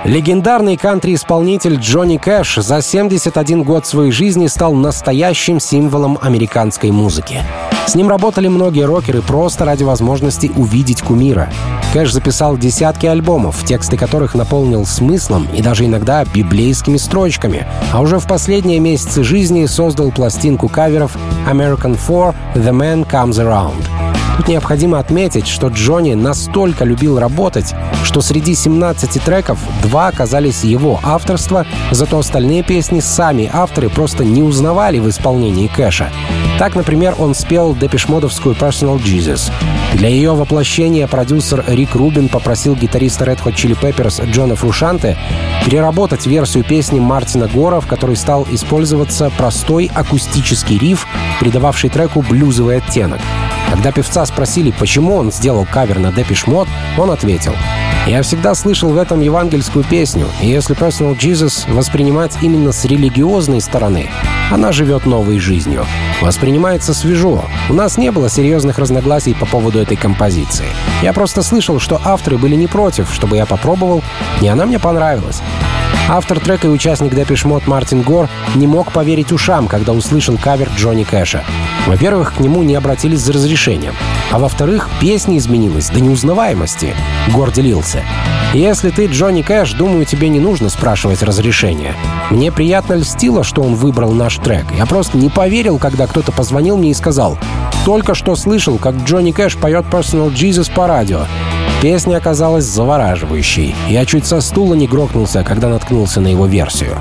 Легендарный 0.05 0.77
кантри-исполнитель 0.77 1.77
Джонни 1.77 2.19
Кэш 2.19 2.57
за 2.57 2.83
71 2.83 3.63
год 3.63 3.87
своей 3.87 4.13
жизни 4.13 4.49
стал 4.49 4.75
настоящим 4.75 5.61
символом 5.61 6.19
американской 6.21 6.91
музыки. 6.91 7.41
С 7.87 7.95
ним 7.95 8.11
работали 8.11 8.49
многие 8.49 8.85
рокеры 8.85 9.23
просто 9.23 9.65
ради 9.65 9.83
возможности 9.83 10.53
увидеть 10.55 11.01
кумира. 11.01 11.51
Кэш 11.95 12.13
записал 12.13 12.59
десятки 12.59 13.07
альбомов, 13.07 13.65
тексты 13.65 13.97
которых 13.97 14.35
наполнил 14.35 14.85
смыслом 14.85 15.47
и 15.55 15.63
даже 15.63 15.87
иногда 15.87 16.25
библейскими 16.25 16.97
строчками, 16.97 17.69
а 17.93 18.01
уже 18.01 18.19
в 18.19 18.27
последние 18.27 18.81
месяцы 18.81 19.23
жизни 19.23 19.65
создал 19.67 20.11
пластинку 20.11 20.69
каверов 20.69 21.17
«American 21.49 21.97
4 21.97 22.35
The 22.57 22.73
Man 22.73 23.09
Comes 23.09 23.39
Around». 23.39 24.04
Тут 24.37 24.49
необходимо 24.49 24.99
отметить, 24.99 25.47
что 25.47 25.69
Джонни 25.69 26.15
настолько 26.15 26.85
любил 26.85 27.19
работать, 27.19 27.73
что 28.03 28.21
среди 28.21 28.55
17 28.55 29.23
треков 29.23 29.59
два 29.83 30.09
оказались 30.09 30.65
его 30.65 30.99
авторства, 31.03 31.67
зато 31.93 32.19
остальные 32.19 32.65
песни 32.65 33.01
сами 33.01 33.49
авторы 33.53 33.89
просто 33.89 34.25
не 34.25 34.43
узнавали 34.43 34.99
в 34.99 35.09
исполнении 35.09 35.69
Кэша. 35.69 36.11
Так, 36.59 36.75
например, 36.75 37.15
он 37.19 37.35
спел 37.35 37.75
депешмодовскую 37.75 38.55
«Personal 38.55 39.03
Jesus». 39.03 39.51
Для 39.95 40.09
ее 40.09 40.35
воплощения 40.35 41.07
продюсер 41.07 41.65
Рик 41.69 41.95
Рубин 41.95 42.29
попросил 42.29 42.75
гитариста 42.75 43.25
Red 43.25 43.43
Hot 43.45 43.55
Chili 43.55 43.79
Peppers 43.81 44.25
Джона 44.31 44.57
Фрушанте 44.57 45.17
переработать 45.65 46.27
версию 46.27 46.65
песни 46.65 46.99
Мартина 46.99 47.49
Гора, 47.49 47.81
в 47.81 47.87
которой 47.87 48.17
стал 48.17 48.47
использоваться 48.51 49.31
простой 49.37 49.91
акустический 49.95 50.79
риф, 50.79 51.07
придававший 51.41 51.91
треку 51.91 52.23
блюзовый 52.23 52.79
оттенок. 52.79 53.21
Когда 53.71 53.93
певца 53.93 54.25
спросили, 54.27 54.73
почему 54.79 55.17
он 55.17 55.33
сделал 55.33 55.67
кавер 55.71 55.99
на 55.99 56.09
Depeche 56.09 56.47
Mode, 56.47 56.69
он 56.97 57.11
ответил, 57.11 57.55
«Я 58.07 58.23
всегда 58.23 58.55
слышал 58.55 58.91
в 58.91 58.97
этом 58.97 59.21
евангельскую 59.21 59.85
песню, 59.85 60.27
и 60.41 60.49
если 60.49 60.77
Personal 60.77 61.17
Jesus 61.19 61.71
воспринимать 61.73 62.37
именно 62.43 62.73
с 62.73 62.85
религиозной 62.85 63.61
стороны, 63.61 64.11
она 64.51 64.73
живет 64.73 65.07
новой 65.07 65.39
жизнью. 65.39 65.87
Воспринимается 66.21 66.95
свежо. 66.95 67.45
У 67.69 67.75
нас 67.75 67.97
не 67.97 68.11
было 68.13 68.29
серьезных 68.29 68.79
разногласий 68.79 69.35
по 69.35 69.47
поводу 69.47 69.81
этой 69.81 69.97
композиции. 69.97 70.67
Я 71.03 71.13
просто 71.13 71.43
слышал, 71.43 71.81
что 71.81 72.01
авторы 72.05 72.39
были 72.39 72.55
не 72.55 72.67
против, 72.67 73.13
чтобы 73.13 73.37
я 73.37 73.47
попробовал, 73.47 74.03
и 74.41 74.47
она 74.47 74.67
мне 74.67 74.79
понравилась. 74.79 75.43
Автор 76.09 76.39
трека 76.39 76.67
и 76.67 76.71
участник 76.71 77.15
Depeche 77.15 77.47
Mode 77.47 77.63
Мартин 77.67 78.03
Гор 78.03 78.29
не 78.57 78.67
мог 78.67 78.93
поверить 78.93 79.33
ушам, 79.33 79.67
когда 79.67 79.93
услышал 79.93 80.37
кавер 80.37 80.69
Джонни 80.77 81.05
Кэша. 81.05 81.43
Во-первых, 81.87 82.35
к 82.35 82.41
нему 82.41 82.63
не 82.63 82.75
обратились 82.75 83.21
за 83.21 83.33
разрешением. 83.33 83.95
А 84.31 84.39
во-вторых, 84.39 84.91
песня 85.01 85.39
изменилась 85.39 85.89
до 85.89 86.01
неузнаваемости. 86.01 86.95
Гор 87.33 87.53
делился. 87.53 88.03
Если 88.53 88.91
ты 88.91 89.07
Джонни 89.07 89.41
Кэш, 89.41 89.73
думаю, 89.73 90.05
тебе 90.05 90.29
не 90.29 90.41
нужно 90.41 90.69
спрашивать 90.69 91.23
разрешения. 91.23 91.95
Мне 92.31 92.53
приятно 92.53 92.95
льстило, 92.95 93.43
что 93.43 93.63
он 93.63 93.75
выбрал 93.75 94.13
наш 94.13 94.37
трек. 94.37 94.67
Я 94.77 94.85
просто 94.85 95.17
не 95.17 95.31
поверил, 95.31 95.79
когда 95.79 96.07
кто-то 96.07 96.33
позвонил 96.33 96.77
мне 96.77 96.91
и 96.91 96.95
сказал, 96.95 97.39
«Только 97.87 98.15
что 98.15 98.37
слышал, 98.37 98.77
как 98.77 98.95
Джонни 99.05 99.33
Кэш 99.33 99.57
поет 99.57 99.87
Personal 99.91 100.33
Jesus 100.33 100.73
по 100.73 100.87
радио. 100.87 101.23
Песня 101.85 102.17
оказалась 102.17 102.65
завораживающей. 102.65 103.75
Я 103.91 104.07
чуть 104.07 104.25
со 104.25 104.41
стула 104.41 104.73
не 104.73 104.87
грохнулся, 104.87 105.45
когда 105.45 105.69
наткнулся 105.69 106.23
на 106.23 106.29
его 106.29 106.47
версию. 106.47 106.97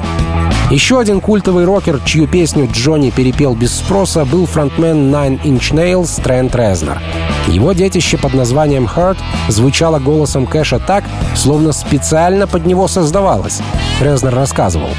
Еще 0.72 1.00
один 1.00 1.22
культовый 1.22 1.64
рокер, 1.64 2.02
чью 2.04 2.28
песню 2.28 2.68
Джонни 2.70 3.10
перепел 3.10 3.56
без 3.56 3.74
спроса, 3.74 4.26
был 4.26 4.46
фронтмен 4.46 5.10
Nine 5.10 5.42
Inch 5.44 5.72
Nails 5.74 6.22
Трент 6.22 6.54
Резнер. 6.54 7.02
Его 7.48 7.72
детище 7.72 8.18
под 8.18 8.34
названием 8.34 8.86
«Hurt» 8.94 9.20
звучало 9.48 10.00
голосом 10.00 10.46
Кэша 10.46 10.80
так, 10.80 11.06
словно 11.34 11.72
специально 11.72 12.46
под 12.46 12.66
него 12.66 12.90
создавалось. 12.90 13.62
Резнер 14.02 14.36
рассказывал. 14.36 14.90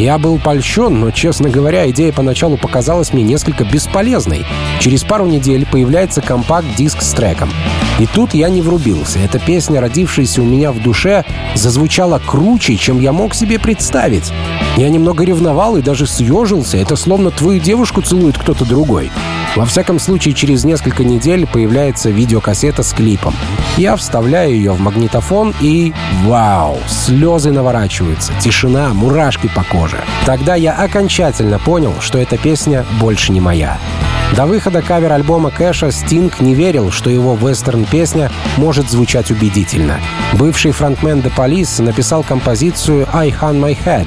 Я 0.00 0.16
был 0.16 0.38
польщен, 0.38 0.98
но, 0.98 1.10
честно 1.10 1.50
говоря, 1.50 1.90
идея 1.90 2.10
поначалу 2.10 2.56
показалась 2.56 3.12
мне 3.12 3.22
несколько 3.22 3.64
бесполезной. 3.64 4.46
Через 4.80 5.04
пару 5.04 5.26
недель 5.26 5.66
появляется 5.70 6.22
компакт-диск 6.22 7.02
с 7.02 7.12
треком. 7.12 7.50
И 7.98 8.06
тут 8.06 8.32
я 8.32 8.48
не 8.48 8.62
врубился. 8.62 9.18
Эта 9.18 9.38
песня, 9.38 9.78
родившаяся 9.78 10.40
у 10.40 10.46
меня 10.46 10.72
в 10.72 10.82
душе, 10.82 11.26
зазвучала 11.54 12.18
круче, 12.18 12.76
чем 12.76 12.98
я 12.98 13.12
мог 13.12 13.34
себе 13.34 13.58
представить. 13.58 14.32
Я 14.78 14.88
немного 14.88 15.22
ревновал 15.22 15.76
и 15.76 15.82
даже 15.82 16.06
съежился. 16.06 16.78
Это 16.78 16.96
словно 16.96 17.30
твою 17.30 17.60
девушку 17.60 18.00
целует 18.00 18.38
кто-то 18.38 18.64
другой. 18.64 19.10
Во 19.56 19.64
всяком 19.64 19.98
случае, 19.98 20.34
через 20.34 20.64
несколько 20.64 21.02
недель 21.02 21.46
появляется 21.46 22.10
видеокассета 22.10 22.82
с 22.82 22.92
клипом. 22.92 23.34
Я 23.76 23.96
вставляю 23.96 24.54
ее 24.54 24.72
в 24.72 24.80
магнитофон 24.80 25.54
и... 25.60 25.92
Вау! 26.24 26.78
Слезы 26.88 27.50
наворачиваются, 27.50 28.32
тишина, 28.40 28.94
мурашки 28.94 29.50
по 29.54 29.64
коже. 29.64 29.98
Тогда 30.24 30.54
я 30.54 30.72
окончательно 30.74 31.58
понял, 31.58 31.94
что 32.00 32.18
эта 32.18 32.38
песня 32.38 32.84
больше 33.00 33.32
не 33.32 33.40
моя. 33.40 33.78
До 34.36 34.46
выхода 34.46 34.80
кавер-альбома 34.80 35.50
Кэша 35.50 35.90
Стинг 35.90 36.40
не 36.40 36.54
верил, 36.54 36.90
что 36.90 37.10
его 37.10 37.34
вестерн-песня 37.34 38.30
может 38.56 38.88
звучать 38.88 39.30
убедительно. 39.30 40.00
Бывший 40.34 40.70
фронтмен 40.70 41.18
The 41.18 41.32
Police 41.34 41.82
написал 41.82 42.22
композицию 42.22 43.08
«I 43.12 43.30
Hung 43.30 43.60
My 43.60 43.76
Head» 43.84 44.06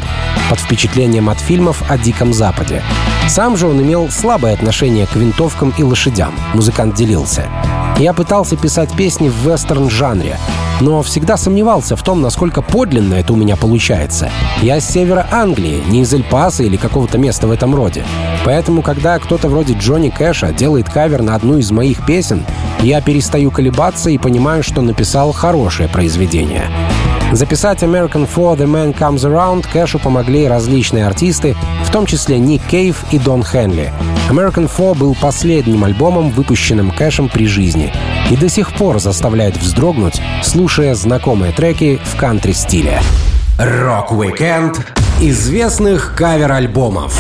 под 0.49 0.59
впечатлением 0.59 1.29
от 1.29 1.39
фильмов 1.39 1.83
о 1.89 1.97
Диком 1.97 2.33
Западе. 2.33 2.81
Сам 3.27 3.57
же 3.57 3.67
он 3.67 3.81
имел 3.81 4.09
слабое 4.09 4.53
отношение 4.53 5.07
к 5.07 5.15
винтовкам 5.15 5.73
и 5.77 5.83
лошадям, 5.83 6.33
музыкант 6.53 6.95
делился. 6.95 7.49
Я 7.97 8.13
пытался 8.13 8.57
писать 8.57 8.91
песни 8.95 9.29
в 9.29 9.47
вестерн-жанре, 9.47 10.37
но 10.81 11.03
всегда 11.03 11.37
сомневался 11.37 11.95
в 11.95 12.01
том, 12.01 12.21
насколько 12.21 12.63
подлинно 12.63 13.13
это 13.13 13.33
у 13.33 13.35
меня 13.35 13.55
получается. 13.55 14.31
Я 14.61 14.79
с 14.79 14.89
севера 14.89 15.27
Англии, 15.31 15.83
не 15.87 16.01
из 16.01 16.11
Эль-Паса 16.11 16.63
или 16.63 16.75
какого-то 16.75 17.19
места 17.19 17.47
в 17.47 17.51
этом 17.51 17.75
роде. 17.75 18.03
Поэтому, 18.45 18.81
когда 18.81 19.19
кто-то 19.19 19.47
вроде 19.47 19.73
Джонни 19.73 20.09
Кэша 20.09 20.51
делает 20.51 20.89
кавер 20.89 21.21
на 21.21 21.35
одну 21.35 21.57
из 21.57 21.71
моих 21.71 22.03
песен, 22.05 22.43
я 22.81 22.99
перестаю 22.99 23.51
колебаться 23.51 24.09
и 24.09 24.17
понимаю, 24.17 24.63
что 24.63 24.81
написал 24.81 25.31
хорошее 25.31 25.87
произведение. 25.87 26.69
Записать 27.33 27.81
American 27.81 28.29
Four 28.31 28.55
The 28.55 28.67
Man 28.67 28.95
Comes 28.95 29.21
Around 29.25 29.65
Кэшу 29.73 29.97
помогли 29.97 30.47
различные 30.47 31.07
артисты, 31.07 31.55
в 31.83 31.91
том 31.91 32.05
числе 32.05 32.37
Ник 32.37 32.61
Кейв 32.69 33.03
и 33.11 33.17
Дон 33.17 33.43
Хенли. 33.43 33.91
American 34.29 34.69
Four 34.69 34.95
был 34.95 35.15
последним 35.19 35.83
альбомом, 35.83 36.29
выпущенным 36.29 36.91
Кэшем 36.91 37.29
при 37.29 37.47
жизни, 37.47 37.91
и 38.29 38.37
до 38.37 38.49
сих 38.49 38.73
пор 38.73 38.99
заставляет 38.99 39.57
вздрогнуть, 39.57 40.21
слушая 40.43 40.93
знакомые 40.93 41.51
треки 41.53 41.99
в 42.03 42.17
кантри-стиле. 42.17 43.01
Рок-викенд 43.57 44.79
известных 45.19 46.13
кавер-альбомов 46.15 47.19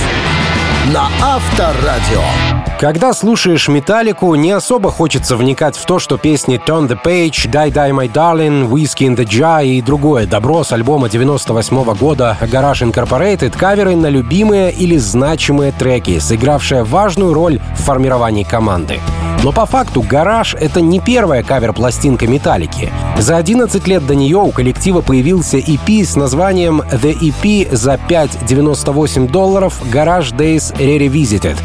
на 0.93 1.09
Авторадио. 1.21 2.62
Когда 2.83 3.13
слушаешь 3.13 3.69
«Металлику», 3.69 4.35
не 4.35 4.51
особо 4.51 4.91
хочется 4.91 5.37
вникать 5.37 5.77
в 5.77 5.85
то, 5.85 5.99
что 5.99 6.17
песни 6.17 6.59
«Turn 6.59 6.89
the 6.89 6.99
Page», 7.01 7.49
«Die 7.49 7.71
Die 7.71 7.91
My 7.91 8.11
Darling», 8.11 8.69
«Whiskey 8.69 9.07
in 9.07 9.15
the 9.15 9.23
Jar» 9.23 9.65
и 9.65 9.81
другое 9.81 10.27
добро 10.27 10.65
с 10.65 10.73
альбома 10.73 11.07
98 11.07 11.77
-го 11.77 11.97
года 11.97 12.37
«Garage 12.41 12.91
Incorporated» 12.91 13.57
каверы 13.57 13.95
на 13.95 14.07
любимые 14.07 14.73
или 14.73 14.97
значимые 14.97 15.71
треки, 15.71 16.19
сыгравшие 16.19 16.83
важную 16.83 17.33
роль 17.33 17.61
в 17.77 17.83
формировании 17.83 18.43
команды. 18.43 18.99
Но 19.43 19.53
по 19.53 19.65
факту 19.65 20.01
«Гараж»— 20.01 20.53
это 20.59 20.81
не 20.81 20.99
первая 20.99 21.41
кавер-пластинка 21.41 22.27
«Металлики». 22.27 22.91
За 23.17 23.37
11 23.37 23.87
лет 23.87 24.05
до 24.05 24.13
нее 24.13 24.39
у 24.39 24.51
коллектива 24.51 24.99
появился 24.99 25.55
EP 25.55 26.03
с 26.03 26.17
названием 26.17 26.81
«The 26.81 27.17
EP» 27.17 27.73
за 27.73 27.93
5,98 27.93 29.29
долларов 29.29 29.81
«Garage 29.89 30.35
Days 30.35 30.75
Re-Revisited». 30.77 31.55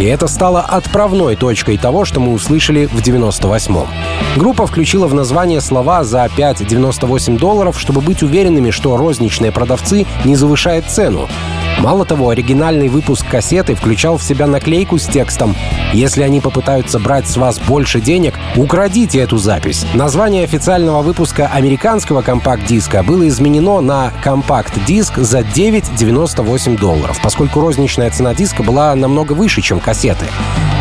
И 0.00 0.04
это 0.06 0.26
стало 0.26 0.63
отправной 0.64 1.36
точкой 1.36 1.78
того, 1.78 2.04
что 2.04 2.20
мы 2.20 2.32
услышали 2.32 2.86
в 2.86 3.00
98-м. 3.00 3.88
Группа 4.36 4.66
включила 4.66 5.06
в 5.06 5.14
название 5.14 5.60
слова 5.60 6.04
за 6.04 6.24
5,98 6.24 7.38
долларов, 7.38 7.78
чтобы 7.78 8.00
быть 8.00 8.22
уверенными, 8.22 8.70
что 8.70 8.96
розничные 8.96 9.52
продавцы 9.52 10.06
не 10.24 10.36
завышают 10.36 10.86
цену. 10.86 11.28
Мало 11.78 12.04
того, 12.04 12.30
оригинальный 12.30 12.88
выпуск 12.88 13.26
кассеты 13.28 13.74
включал 13.74 14.16
в 14.16 14.22
себя 14.22 14.46
наклейку 14.46 14.98
с 14.98 15.06
текстом 15.06 15.54
«Если 15.92 16.22
они 16.22 16.40
попытаются 16.40 16.98
брать 16.98 17.28
с 17.28 17.36
вас 17.36 17.58
больше 17.58 18.00
денег, 18.00 18.34
украдите 18.56 19.20
эту 19.20 19.38
запись». 19.38 19.84
Название 19.94 20.44
официального 20.44 21.02
выпуска 21.02 21.46
американского 21.46 22.22
компакт-диска 22.22 23.02
было 23.02 23.28
изменено 23.28 23.80
на 23.80 24.12
компакт-диск 24.22 25.18
за 25.18 25.40
9,98 25.40 26.78
долларов, 26.78 27.18
поскольку 27.22 27.60
розничная 27.60 28.10
цена 28.10 28.34
диска 28.34 28.62
была 28.62 28.94
намного 28.94 29.32
выше, 29.32 29.60
чем 29.60 29.80
кассеты. 29.80 30.26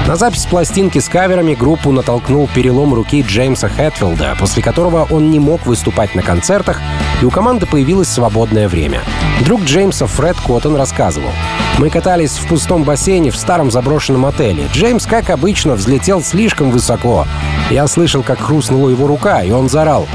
На 0.07 0.17
запись 0.17 0.45
пластинки 0.45 0.99
с 0.99 1.07
каверами 1.07 1.53
группу 1.53 1.91
натолкнул 1.91 2.49
перелом 2.53 2.93
руки 2.93 3.21
Джеймса 3.21 3.69
Хэтфилда, 3.69 4.35
после 4.37 4.61
которого 4.61 5.07
он 5.09 5.31
не 5.31 5.39
мог 5.39 5.65
выступать 5.65 6.13
на 6.13 6.21
концертах, 6.21 6.81
и 7.23 7.25
у 7.25 7.31
команды 7.31 7.65
появилось 7.65 8.09
свободное 8.09 8.67
время. 8.67 9.01
Друг 9.45 9.61
Джеймса 9.61 10.07
Фред 10.07 10.35
Коттон 10.45 10.75
рассказывал. 10.75 11.29
«Мы 11.77 11.89
катались 11.89 12.37
в 12.37 12.45
пустом 12.47 12.83
бассейне 12.83 13.31
в 13.31 13.37
старом 13.37 13.71
заброшенном 13.71 14.25
отеле. 14.25 14.67
Джеймс, 14.73 15.05
как 15.05 15.29
обычно, 15.29 15.75
взлетел 15.75 16.21
слишком 16.21 16.69
высоко. 16.69 17.25
Я 17.71 17.87
слышал, 17.87 18.23
как 18.23 18.39
хрустнула 18.39 18.89
его 18.89 19.07
рука, 19.07 19.41
и 19.41 19.51
он 19.51 19.69
заорал. 19.69 20.05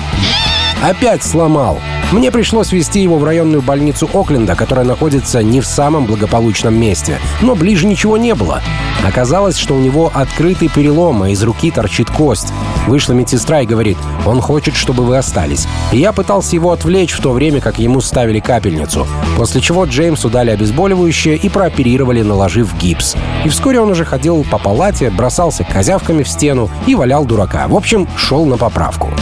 «Опять 0.82 1.24
сломал!» 1.24 1.80
Мне 2.10 2.30
пришлось 2.30 2.72
везти 2.72 3.02
его 3.02 3.18
в 3.18 3.24
районную 3.24 3.60
больницу 3.60 4.08
Окленда, 4.14 4.56
которая 4.56 4.86
находится 4.86 5.42
не 5.42 5.60
в 5.60 5.66
самом 5.66 6.06
благополучном 6.06 6.74
месте. 6.74 7.18
Но 7.42 7.54
ближе 7.54 7.86
ничего 7.86 8.16
не 8.16 8.34
было. 8.34 8.62
Оказалось, 9.06 9.58
что 9.58 9.74
у 9.74 9.78
него 9.78 10.10
открытый 10.14 10.68
перелом, 10.68 11.22
а 11.22 11.28
из 11.28 11.42
руки 11.42 11.70
торчит 11.70 12.10
кость. 12.10 12.50
Вышла 12.86 13.12
медсестра 13.12 13.60
и 13.60 13.66
говорит, 13.66 13.98
он 14.24 14.40
хочет, 14.40 14.74
чтобы 14.74 15.04
вы 15.04 15.18
остались. 15.18 15.68
И 15.92 15.98
я 15.98 16.12
пытался 16.12 16.54
его 16.54 16.72
отвлечь 16.72 17.12
в 17.12 17.20
то 17.20 17.32
время, 17.32 17.60
как 17.60 17.78
ему 17.78 18.00
ставили 18.00 18.40
капельницу. 18.40 19.06
После 19.36 19.60
чего 19.60 19.84
Джеймсу 19.84 20.30
дали 20.30 20.50
обезболивающее 20.50 21.36
и 21.36 21.50
прооперировали, 21.50 22.22
наложив 22.22 22.74
гипс. 22.78 23.16
И 23.44 23.50
вскоре 23.50 23.80
он 23.80 23.90
уже 23.90 24.06
ходил 24.06 24.46
по 24.50 24.56
палате, 24.56 25.10
бросался 25.10 25.62
козявками 25.62 26.22
в 26.22 26.28
стену 26.28 26.70
и 26.86 26.94
валял 26.94 27.26
дурака. 27.26 27.68
В 27.68 27.76
общем, 27.76 28.08
шел 28.16 28.46
на 28.46 28.56
поправку. 28.56 29.12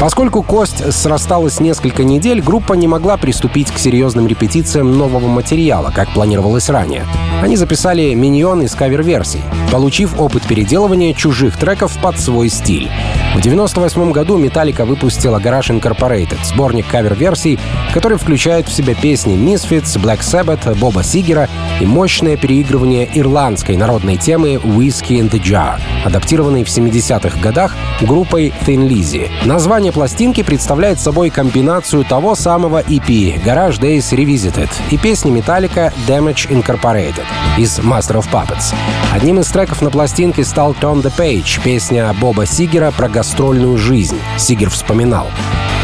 Поскольку 0.00 0.42
кость 0.42 0.92
срасталась 0.92 1.60
несколько 1.60 2.04
недель, 2.04 2.42
группа 2.42 2.74
не 2.74 2.86
могла 2.86 3.16
приступить 3.16 3.70
к 3.70 3.78
серьезным 3.78 4.26
репетициям 4.26 4.96
нового 4.96 5.26
материала, 5.28 5.90
как 5.94 6.08
планировалось 6.10 6.68
ранее. 6.68 7.04
Они 7.42 7.56
записали 7.56 8.14
миньон 8.14 8.62
из 8.62 8.74
кавер-версий, 8.74 9.42
получив 9.70 10.18
опыт 10.18 10.42
переделывания 10.44 11.12
чужих 11.12 11.58
треков 11.58 11.96
под 12.00 12.18
свой 12.18 12.48
стиль. 12.48 12.90
В 13.34 13.38
1998 13.38 14.12
году 14.12 14.42
Metallica 14.42 14.86
выпустила 14.86 15.38
Garage 15.38 15.78
Incorporated, 15.78 16.38
сборник 16.44 16.86
кавер-версий, 16.86 17.58
который 17.92 18.16
включает 18.16 18.66
в 18.66 18.72
себя 18.72 18.94
песни 18.94 19.36
Misfits, 19.36 20.00
Black 20.00 20.20
Sabbath, 20.20 20.74
Боба 20.78 21.04
Сигера 21.04 21.48
и 21.78 21.84
мощное 21.84 22.38
переигрывание 22.38 23.06
ирландской 23.12 23.76
народной 23.76 24.16
темы 24.16 24.54
«Whiskey 24.54 25.20
in 25.20 25.30
the 25.30 25.38
Jar», 25.38 25.78
адаптированной 26.06 26.64
в 26.64 26.68
70-х 26.68 27.38
годах 27.40 27.76
группой 28.00 28.54
Thin 28.66 28.88
Lizzy. 28.88 29.28
Название 29.44 29.92
пластинки 29.92 30.42
представляет 30.42 30.98
собой 30.98 31.28
комбинацию 31.28 32.04
того 32.04 32.34
самого 32.34 32.80
EP 32.80 33.44
Garage 33.44 33.78
Days 33.78 34.10
Revisited 34.12 34.70
и 34.90 34.96
песни 34.96 35.30
Metallica 35.30 35.92
Damage 36.08 36.48
Incorporated 36.48 37.25
из 37.56 37.78
Master 37.78 38.22
of 38.22 38.28
Puppets. 38.30 38.74
Одним 39.12 39.40
из 39.40 39.46
треков 39.48 39.82
на 39.82 39.90
пластинке 39.90 40.44
стал 40.44 40.72
Turn 40.72 41.02
the 41.02 41.12
Page, 41.16 41.60
песня 41.62 42.14
Боба 42.20 42.46
Сигера 42.46 42.90
про 42.90 43.08
гастрольную 43.08 43.78
жизнь. 43.78 44.20
Сигер 44.38 44.70
вспоминал. 44.70 45.28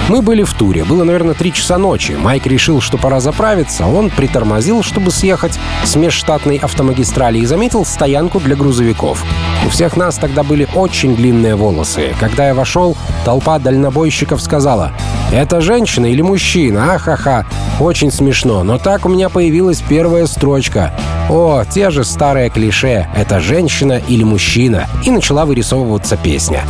Мы 0.09 0.21
были 0.21 0.43
в 0.43 0.53
туре. 0.53 0.85
Было, 0.85 1.05
наверное, 1.05 1.35
три 1.35 1.53
часа 1.53 1.79
ночи. 1.79 2.13
Майк 2.13 2.47
решил, 2.47 2.81
что 2.81 2.99
пора 2.99 3.21
заправиться. 3.21 3.87
Он 3.87 4.11
притормозил, 4.11 4.83
чтобы 4.83 5.11
съехать 5.11 5.59
с 5.85 5.95
межштатной 5.97 6.57
автомагистрали 6.57 7.39
и 7.39 7.47
заметил 7.47 7.85
стоянку 7.85 8.41
для 8.41 8.57
грузовиков. 8.57 9.25
У 9.65 9.69
всех 9.69 9.97
нас 9.97 10.17
тогда 10.17 10.43
были 10.43 10.69
очень 10.75 11.15
длинные 11.15 11.55
волосы. 11.55 12.15
Когда 12.19 12.49
я 12.49 12.55
вошел, 12.55 12.97
толпа 13.25 13.59
дальнобойщиков 13.59 14.43
сказала 14.43 14.93
«Это 15.31 15.61
женщина 15.61 16.07
или 16.07 16.21
мужчина? 16.21 16.95
Ахаха!» 16.95 17.47
Очень 17.79 18.11
смешно, 18.11 18.65
но 18.65 18.79
так 18.79 19.07
у 19.07 19.09
меня 19.09 19.29
появилась 19.29 19.83
первая 19.89 20.27
строчка. 20.27 20.93
О, 21.33 21.65
те 21.65 21.89
же 21.89 22.05
старые 22.05 22.51
клише 22.51 23.09
«Это 23.17 23.41
женщина 23.41 24.03
или 24.07 24.23
мужчина?» 24.23 24.87
И 25.03 25.11
начала 25.11 25.47
вырисовываться 25.47 26.19
песня. 26.19 26.63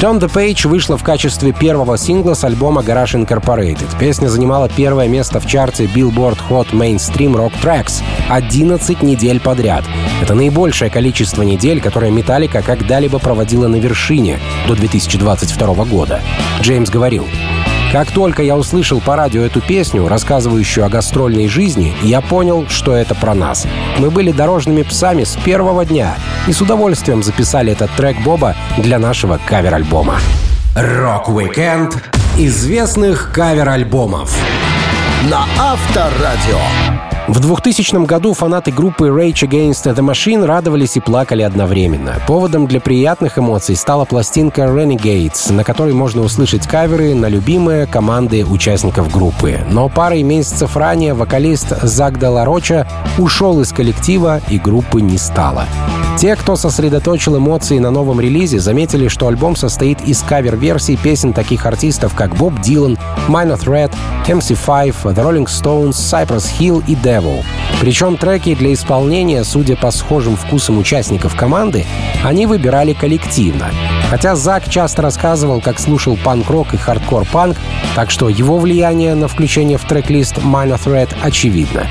Turn 0.00 0.20
the 0.20 0.32
Page 0.32 0.68
вышла 0.68 0.96
в 0.96 1.02
качестве 1.02 1.52
первого 1.52 1.98
сингла 1.98 2.34
с 2.34 2.44
альбома 2.44 2.82
Garage 2.82 3.26
Incorporated. 3.26 3.88
Песня 3.98 4.28
занимала 4.28 4.68
первое 4.68 5.08
место 5.08 5.40
в 5.40 5.46
чарте 5.46 5.86
Billboard 5.86 6.38
Hot 6.48 6.70
Mainstream 6.70 7.34
Rock 7.34 7.54
Tracks 7.60 8.00
11 8.28 9.02
недель 9.02 9.40
подряд. 9.40 9.82
Это 10.22 10.36
наибольшее 10.36 10.90
количество 10.90 11.42
недель, 11.42 11.80
которое 11.80 12.12
Металлика 12.12 12.62
когда-либо 12.62 13.18
проводила 13.18 13.66
на 13.66 13.76
вершине 13.76 14.38
до 14.68 14.76
2022 14.76 15.84
года. 15.86 16.20
Джеймс 16.60 16.90
говорил, 16.90 17.26
как 17.92 18.10
только 18.10 18.42
я 18.42 18.56
услышал 18.56 19.00
по 19.00 19.16
радио 19.16 19.42
эту 19.42 19.60
песню, 19.60 20.06
рассказывающую 20.08 20.84
о 20.84 20.88
гастрольной 20.88 21.48
жизни, 21.48 21.94
я 22.02 22.20
понял, 22.20 22.66
что 22.68 22.94
это 22.94 23.14
про 23.14 23.34
нас. 23.34 23.66
Мы 23.98 24.10
были 24.10 24.30
дорожными 24.30 24.82
псами 24.82 25.24
с 25.24 25.36
первого 25.36 25.86
дня 25.86 26.14
и 26.46 26.52
с 26.52 26.60
удовольствием 26.60 27.22
записали 27.22 27.72
этот 27.72 27.90
трек 27.92 28.20
Боба 28.20 28.54
для 28.76 28.98
нашего 28.98 29.38
кавер-альбома. 29.48 30.16
Рок-викенд 30.76 31.96
известных 32.36 33.32
кавер-альбомов 33.34 34.36
на 35.30 35.46
Авторадио. 35.58 37.07
В 37.28 37.40
2000 37.40 38.06
году 38.06 38.32
фанаты 38.32 38.72
группы 38.72 39.08
Rage 39.08 39.46
Against 39.46 39.84
the 39.84 39.96
Machine 39.96 40.46
радовались 40.46 40.96
и 40.96 41.00
плакали 41.00 41.42
одновременно. 41.42 42.14
Поводом 42.26 42.66
для 42.66 42.80
приятных 42.80 43.38
эмоций 43.38 43.76
стала 43.76 44.06
пластинка 44.06 44.62
Renegades, 44.62 45.52
на 45.52 45.62
которой 45.62 45.92
можно 45.92 46.22
услышать 46.22 46.66
каверы 46.66 47.14
на 47.14 47.28
любимые 47.28 47.86
команды 47.86 48.46
участников 48.46 49.12
группы. 49.12 49.60
Но 49.70 49.90
парой 49.90 50.22
месяцев 50.22 50.74
ранее 50.74 51.12
вокалист 51.12 51.82
Зак 51.82 52.18
де 52.18 52.34
ла 52.34 52.49
Роча 52.49 52.88
ушел 53.18 53.60
из 53.60 53.72
коллектива 53.72 54.40
и 54.48 54.58
группы 54.58 55.02
не 55.02 55.18
стало. 55.18 55.66
Те, 56.18 56.34
кто 56.34 56.56
сосредоточил 56.56 57.38
эмоции 57.38 57.78
на 57.78 57.92
новом 57.92 58.20
релизе, 58.20 58.58
заметили, 58.58 59.06
что 59.06 59.28
альбом 59.28 59.54
состоит 59.54 60.00
из 60.00 60.20
кавер-версий 60.22 60.96
песен 60.96 61.32
таких 61.32 61.64
артистов, 61.64 62.12
как 62.16 62.34
Боб 62.34 62.60
Дилан, 62.60 62.98
Minor 63.28 63.56
Threat, 63.56 63.94
MC5, 64.26 65.14
The 65.14 65.14
Rolling 65.14 65.46
Stones, 65.46 65.92
Cypress 65.92 66.46
Hill 66.58 66.82
и 66.88 66.96
Devo. 66.96 67.44
Причем 67.80 68.16
треки 68.16 68.56
для 68.56 68.72
исполнения, 68.72 69.44
судя 69.44 69.76
по 69.76 69.92
схожим 69.92 70.34
вкусам 70.34 70.78
участников 70.78 71.36
команды, 71.36 71.86
они 72.24 72.46
выбирали 72.46 72.94
коллективно. 72.94 73.70
Хотя 74.10 74.34
Зак 74.34 74.68
часто 74.68 75.02
рассказывал, 75.02 75.60
как 75.60 75.78
слушал 75.78 76.18
панк-рок 76.24 76.74
и 76.74 76.78
хардкор-панк, 76.78 77.56
так 77.94 78.10
что 78.10 78.28
его 78.28 78.58
влияние 78.58 79.14
на 79.14 79.28
включение 79.28 79.78
в 79.78 79.84
трек-лист 79.84 80.38
Minor 80.38 80.80
Threat 80.84 81.10
очевидно. 81.22 81.86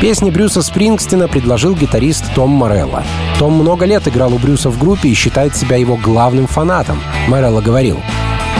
Песни 0.00 0.30
Брюса 0.30 0.62
Спрингстина 0.62 1.28
предложил 1.28 1.74
гитарист 1.74 2.24
Том 2.34 2.50
Морелло. 2.50 3.04
Том 3.38 3.52
много 3.70 3.84
лет 3.84 4.08
играл 4.08 4.34
у 4.34 4.38
Брюса 4.40 4.68
в 4.68 4.80
группе 4.80 5.10
и 5.10 5.14
считает 5.14 5.54
себя 5.54 5.76
его 5.76 5.96
главным 5.96 6.48
фанатом. 6.48 7.00
Морелло 7.28 7.60
говорил, 7.60 8.00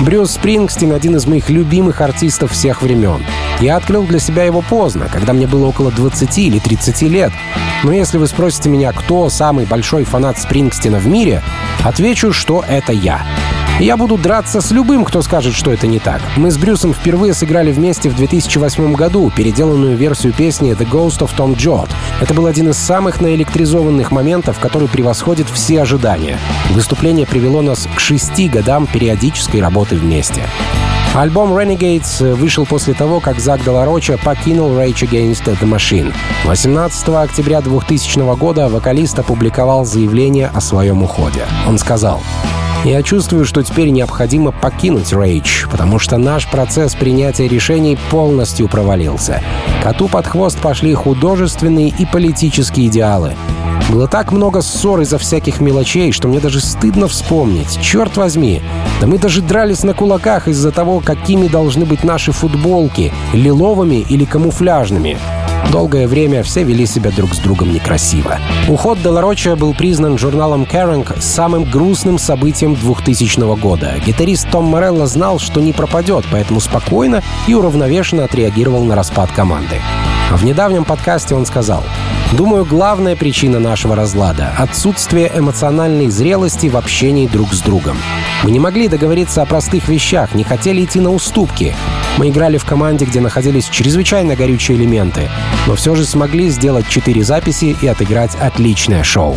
Брюс 0.03 0.31
Спрингстин— 0.31 0.93
один 0.95 1.17
из 1.17 1.27
моих 1.27 1.51
любимых 1.51 2.01
артистов 2.01 2.53
всех 2.53 2.81
времен. 2.81 3.21
Я 3.59 3.75
открыл 3.75 4.05
для 4.05 4.21
себя 4.21 4.45
его 4.45 4.63
поздно, 4.63 5.09
когда 5.13 5.33
мне 5.33 5.49
было 5.49 5.67
около 5.67 5.91
20 5.91 6.39
или 6.39 6.61
30 6.61 7.03
лет. 7.09 7.33
Но 7.83 7.93
если 7.93 8.19
вы 8.19 8.29
спросите 8.29 8.69
меня, 8.69 8.93
кто 8.93 9.29
самый 9.31 9.67
большой 9.67 10.05
фанат 10.05 10.39
Спрингстина 10.39 11.01
в 11.01 11.09
мире, 11.09 11.43
отвечу, 11.83 12.33
что 12.33 12.65
это 12.69 12.93
я. 12.93 13.21
Я 13.81 13.97
буду 13.97 14.19
драться 14.19 14.61
с 14.61 14.73
любым, 14.73 15.07
кто 15.07 15.23
скажет, 15.23 15.55
что 15.55 15.73
это 15.73 15.87
не 15.87 15.99
так. 15.99 16.21
Мы 16.37 16.51
с 16.51 16.59
Брюсом 16.59 16.93
впервые 16.93 17.33
сыграли 17.33 17.73
вместе 17.73 18.11
в 18.11 18.15
2008 18.15 18.93
году 18.93 19.33
переделанную 19.35 19.97
версию 19.97 20.35
песни 20.35 20.73
«The 20.73 20.87
Ghost 20.87 21.21
of 21.21 21.31
Tom 21.35 21.57
Jod». 21.57 21.89
Это 22.21 22.35
был 22.35 22.45
один 22.45 22.69
из 22.69 22.77
самых 22.77 23.23
наэлектризованных 23.23 24.11
моментов, 24.11 24.59
который 24.59 24.87
превосходит 24.87 25.49
все 25.49 25.81
ожидания. 25.81 26.39
Выступление 26.73 27.27
привело 27.27 27.63
нас 27.63 27.89
к 27.97 28.01
шести 28.01 28.51
годам 28.51 28.87
периодической 28.87 29.63
работы 29.63 29.97
вместе. 29.97 30.43
Альбом 31.15 31.57
Renegades 31.57 32.35
вышел 32.35 32.67
после 32.67 32.93
того, 32.93 33.21
как 33.21 33.41
Зак 33.41 33.65
Делароча 33.65 34.19
покинул 34.23 34.73
Rage 34.73 35.09
Against 35.09 35.45
the 35.45 35.63
Machine. 35.63 36.13
18 36.45 37.09
октября 37.09 37.63
2000 37.63 38.37
года 38.37 38.69
вокалист 38.69 39.19
опубликовал 39.19 39.87
заявление 39.87 40.51
о 40.53 40.61
своем 40.61 41.03
уходе. 41.03 41.47
Он 41.67 41.79
сказал, 41.79 42.21
я 42.85 43.03
чувствую, 43.03 43.45
что 43.45 43.63
теперь 43.63 43.91
необходимо 43.91 44.53
покинуть 44.53 45.13
Rage, 45.13 45.69
потому 45.71 45.99
что 45.99 46.17
наш 46.17 46.49
процесс 46.49 46.95
принятия 46.95 47.47
решений 47.47 47.99
полностью 48.11 48.69
провалился. 48.69 49.43
Коту 49.83 50.09
под 50.09 50.27
хвост 50.27 50.59
пошли 50.59 50.95
художественные 50.95 51.89
и 51.89 52.07
политические 52.07 52.87
идеалы. 52.87 53.35
Было 53.91 54.09
так 54.09 54.33
много 54.33 54.63
ссор 54.63 55.01
из-за 55.01 55.19
всяких 55.19 55.61
мелочей, 55.61 56.13
что 56.13 56.29
мне 56.29 56.39
даже 56.39 56.61
стыдно 56.61 57.09
вспомнить. 57.09 57.79
Черт 57.83 58.17
возьми! 58.17 58.63
Да 59.01 59.07
мы 59.07 59.19
даже 59.19 59.43
дрались 59.43 59.83
на 59.83 59.95
кулаках 59.95 60.49
из-за 60.49 60.71
того, 60.71 61.01
какими 61.01 61.49
должны 61.49 61.85
быть 61.85 62.05
наши 62.05 62.33
футболки, 62.33 63.13
лиловыми 63.33 64.07
или 64.09 64.25
камуфляжными. 64.25 65.19
Долгое 65.71 66.09
время 66.09 66.43
все 66.43 66.65
вели 66.65 66.87
себя 66.87 67.11
друг 67.11 67.35
с 67.35 67.39
другом 67.39 67.73
некрасиво. 67.73 68.39
Уход 68.69 69.01
Делароча 69.03 69.57
был 69.57 69.75
признан 69.75 70.19
журналом 70.19 70.65
Kerrang 70.65 71.21
самым 71.21 71.65
грустным 71.65 72.19
событием 72.19 72.75
2000 72.75 73.57
года. 73.61 73.95
Гитарист 74.05 74.51
Том 74.51 74.65
Морелло 74.65 75.07
знал, 75.07 75.39
что 75.39 75.61
не 75.61 75.73
пропадет, 75.73 76.25
поэтому 76.31 76.61
спокойно 76.61 77.23
и 77.47 77.55
уравновешенно 77.55 78.25
отреагировал 78.25 78.85
на 78.85 78.97
распад 78.97 79.31
команды. 79.31 79.81
В 80.31 80.45
недавнем 80.45 80.85
подкасте 80.85 81.35
он 81.35 81.45
сказал, 81.45 81.83
«Думаю, 82.33 82.65
главная 82.65 83.17
причина 83.17 83.59
нашего 83.59 83.97
разлада— 83.97 84.53
отсутствие 84.59 85.31
эмоциональной 85.35 86.09
зрелости 86.09 86.69
в 86.69 86.77
общении 86.77 87.27
друг 87.27 87.53
с 87.53 87.61
другом. 87.61 87.97
Мы 88.45 88.53
не 88.53 88.61
могли 88.61 88.87
договориться 88.87 89.43
о 89.43 89.47
простых 89.47 89.89
вещах, 89.89 90.33
не 90.35 90.45
хотели 90.45 90.85
идти 90.85 91.01
на 91.01 91.11
уступки. 91.11 91.75
Мы 92.17 92.29
играли 92.29 92.59
в 92.59 92.65
команде, 92.65 93.07
где 93.07 93.21
находились 93.21 93.69
чрезвычайно 93.69 94.37
горючие 94.37 94.79
элементы, 94.79 95.29
но 95.67 95.75
все 95.75 95.97
же 95.97 96.05
смогли 96.05 96.49
сделать 96.49 96.89
четыре 96.89 97.25
записи 97.25 97.77
и 97.83 97.87
отыграть 97.89 98.37
отличное 98.37 99.03
шоу. 99.03 99.37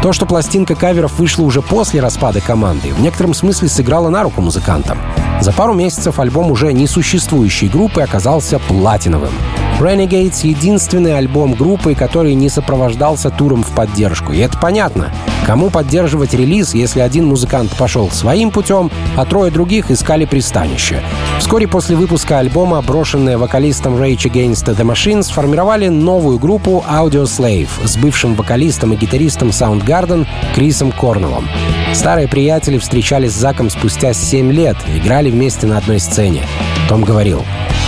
То, 0.00 0.14
что 0.14 0.24
пластинка 0.24 0.74
каверов 0.74 1.18
вышла 1.18 1.44
уже 1.44 1.60
после 1.60 2.00
распада 2.00 2.40
команды, 2.40 2.94
в 2.94 3.00
некотором 3.00 3.34
смысле 3.34 3.68
сыграло 3.68 4.08
на 4.08 4.22
руку 4.22 4.40
музыкантам. 4.40 4.98
За 5.42 5.52
пару 5.52 5.74
месяцев 5.74 6.18
альбом 6.18 6.50
уже 6.50 6.72
несуществующей 6.72 7.68
группы 7.68 8.00
оказался 8.00 8.58
платиновым. 8.58 9.32
Renegades— 9.78 10.40
единственный 10.42 11.18
альбом 11.18 11.52
группы, 11.52 11.94
который 11.94 12.34
не 12.34 12.48
сопровождался 12.48 13.28
туром 13.28 13.62
в 13.62 13.74
поддержку. 13.74 14.32
И 14.32 14.38
это 14.38 14.56
понятно. 14.58 15.12
Кому 15.44 15.68
поддерживать 15.68 16.32
релиз, 16.32 16.72
если 16.72 17.00
один 17.00 17.26
музыкант 17.26 17.70
пошел 17.76 18.10
своим 18.10 18.50
путем, 18.50 18.90
а 19.16 19.26
трое 19.26 19.52
других 19.52 19.90
искали 19.90 20.24
пристанище? 20.24 21.02
Вскоре 21.38 21.68
после 21.68 21.94
выпуска 21.94 22.38
альбома, 22.38 22.80
брошенные 22.80 23.36
вокалистом 23.36 23.96
Rage 23.96 24.30
Against 24.32 24.64
the 24.64 24.82
Machine 24.82 25.22
сформировали 25.22 25.88
новую 25.88 26.38
группу 26.38 26.82
Audio 26.88 27.24
Slave 27.24 27.68
с 27.84 27.98
бывшим 27.98 28.34
вокалистом 28.34 28.94
и 28.94 28.96
гитаристом 28.96 29.50
Soundgarden 29.50 30.26
Крисом 30.54 30.90
Корнеллом. 30.90 31.46
Старые 31.92 32.28
приятели 32.28 32.78
встречались 32.78 33.32
с 33.32 33.40
Заком 33.40 33.68
спустя 33.68 34.14
7 34.14 34.50
лет 34.50 34.76
играли 34.94 35.30
вместе 35.30 35.66
на 35.66 35.76
одной 35.76 36.00
сцене. 36.00 36.42
Том 36.88 37.02
говорил, 37.02 37.44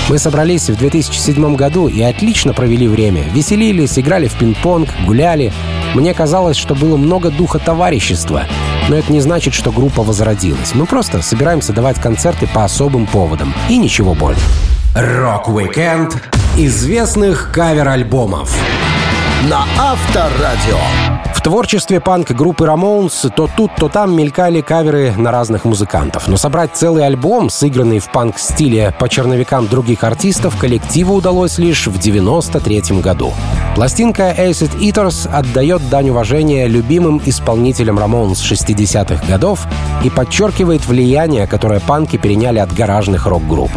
мы 0.08 0.18
собрались 0.18 0.68
в 0.68 0.76
2007 0.76 1.54
году 1.54 1.86
и 1.86 2.02
отлично 2.02 2.52
провели 2.52 2.88
время. 2.88 3.22
Веселились, 3.32 3.98
играли 3.98 4.26
в 4.26 4.34
пинг-понг, 4.34 4.88
гуляли. 5.06 5.52
Мне 5.94 6.14
казалось, 6.14 6.56
что 6.56 6.74
было 6.74 6.96
много 6.96 7.30
духа 7.30 7.58
товарищества. 7.58 8.44
Но 8.88 8.96
это 8.96 9.12
не 9.12 9.20
значит, 9.20 9.54
что 9.54 9.70
группа 9.70 10.02
возродилась. 10.02 10.74
Мы 10.74 10.86
просто 10.86 11.22
собираемся 11.22 11.72
давать 11.72 12.00
концерты 12.00 12.46
по 12.46 12.64
особым 12.64 13.06
поводам. 13.06 13.54
И 13.68 13.76
ничего 13.76 14.14
более. 14.14 14.40
Рок-викенд 14.94 16.16
известных 16.56 17.52
кавер-альбомов 17.54 18.52
на 19.48 19.64
Авторадио. 19.78 20.78
Творчестве 21.48 21.98
панк-группы 21.98 22.66
Ramones 22.66 23.30
то 23.30 23.48
тут, 23.56 23.70
то 23.74 23.88
там 23.88 24.14
мелькали 24.14 24.60
каверы 24.60 25.14
на 25.16 25.30
разных 25.30 25.64
музыкантов. 25.64 26.28
Но 26.28 26.36
собрать 26.36 26.72
целый 26.74 27.06
альбом, 27.06 27.48
сыгранный 27.48 28.00
в 28.00 28.12
панк-стиле 28.12 28.94
по 28.98 29.08
черновикам 29.08 29.66
других 29.66 30.04
артистов, 30.04 30.58
коллективу 30.58 31.14
удалось 31.14 31.56
лишь 31.56 31.86
в 31.86 31.98
93 31.98 33.00
году. 33.00 33.32
Пластинка 33.74 34.24
Acid 34.36 34.78
Eaters 34.78 35.26
отдает 35.26 35.88
дань 35.88 36.10
уважения 36.10 36.66
любимым 36.66 37.18
исполнителям 37.24 37.98
Ramones 37.98 38.34
60-х 38.34 39.26
годов 39.26 39.66
и 40.04 40.10
подчеркивает 40.10 40.84
влияние, 40.84 41.46
которое 41.46 41.80
панки 41.80 42.18
переняли 42.18 42.58
от 42.58 42.74
гаражных 42.74 43.24
рок-групп. 43.24 43.70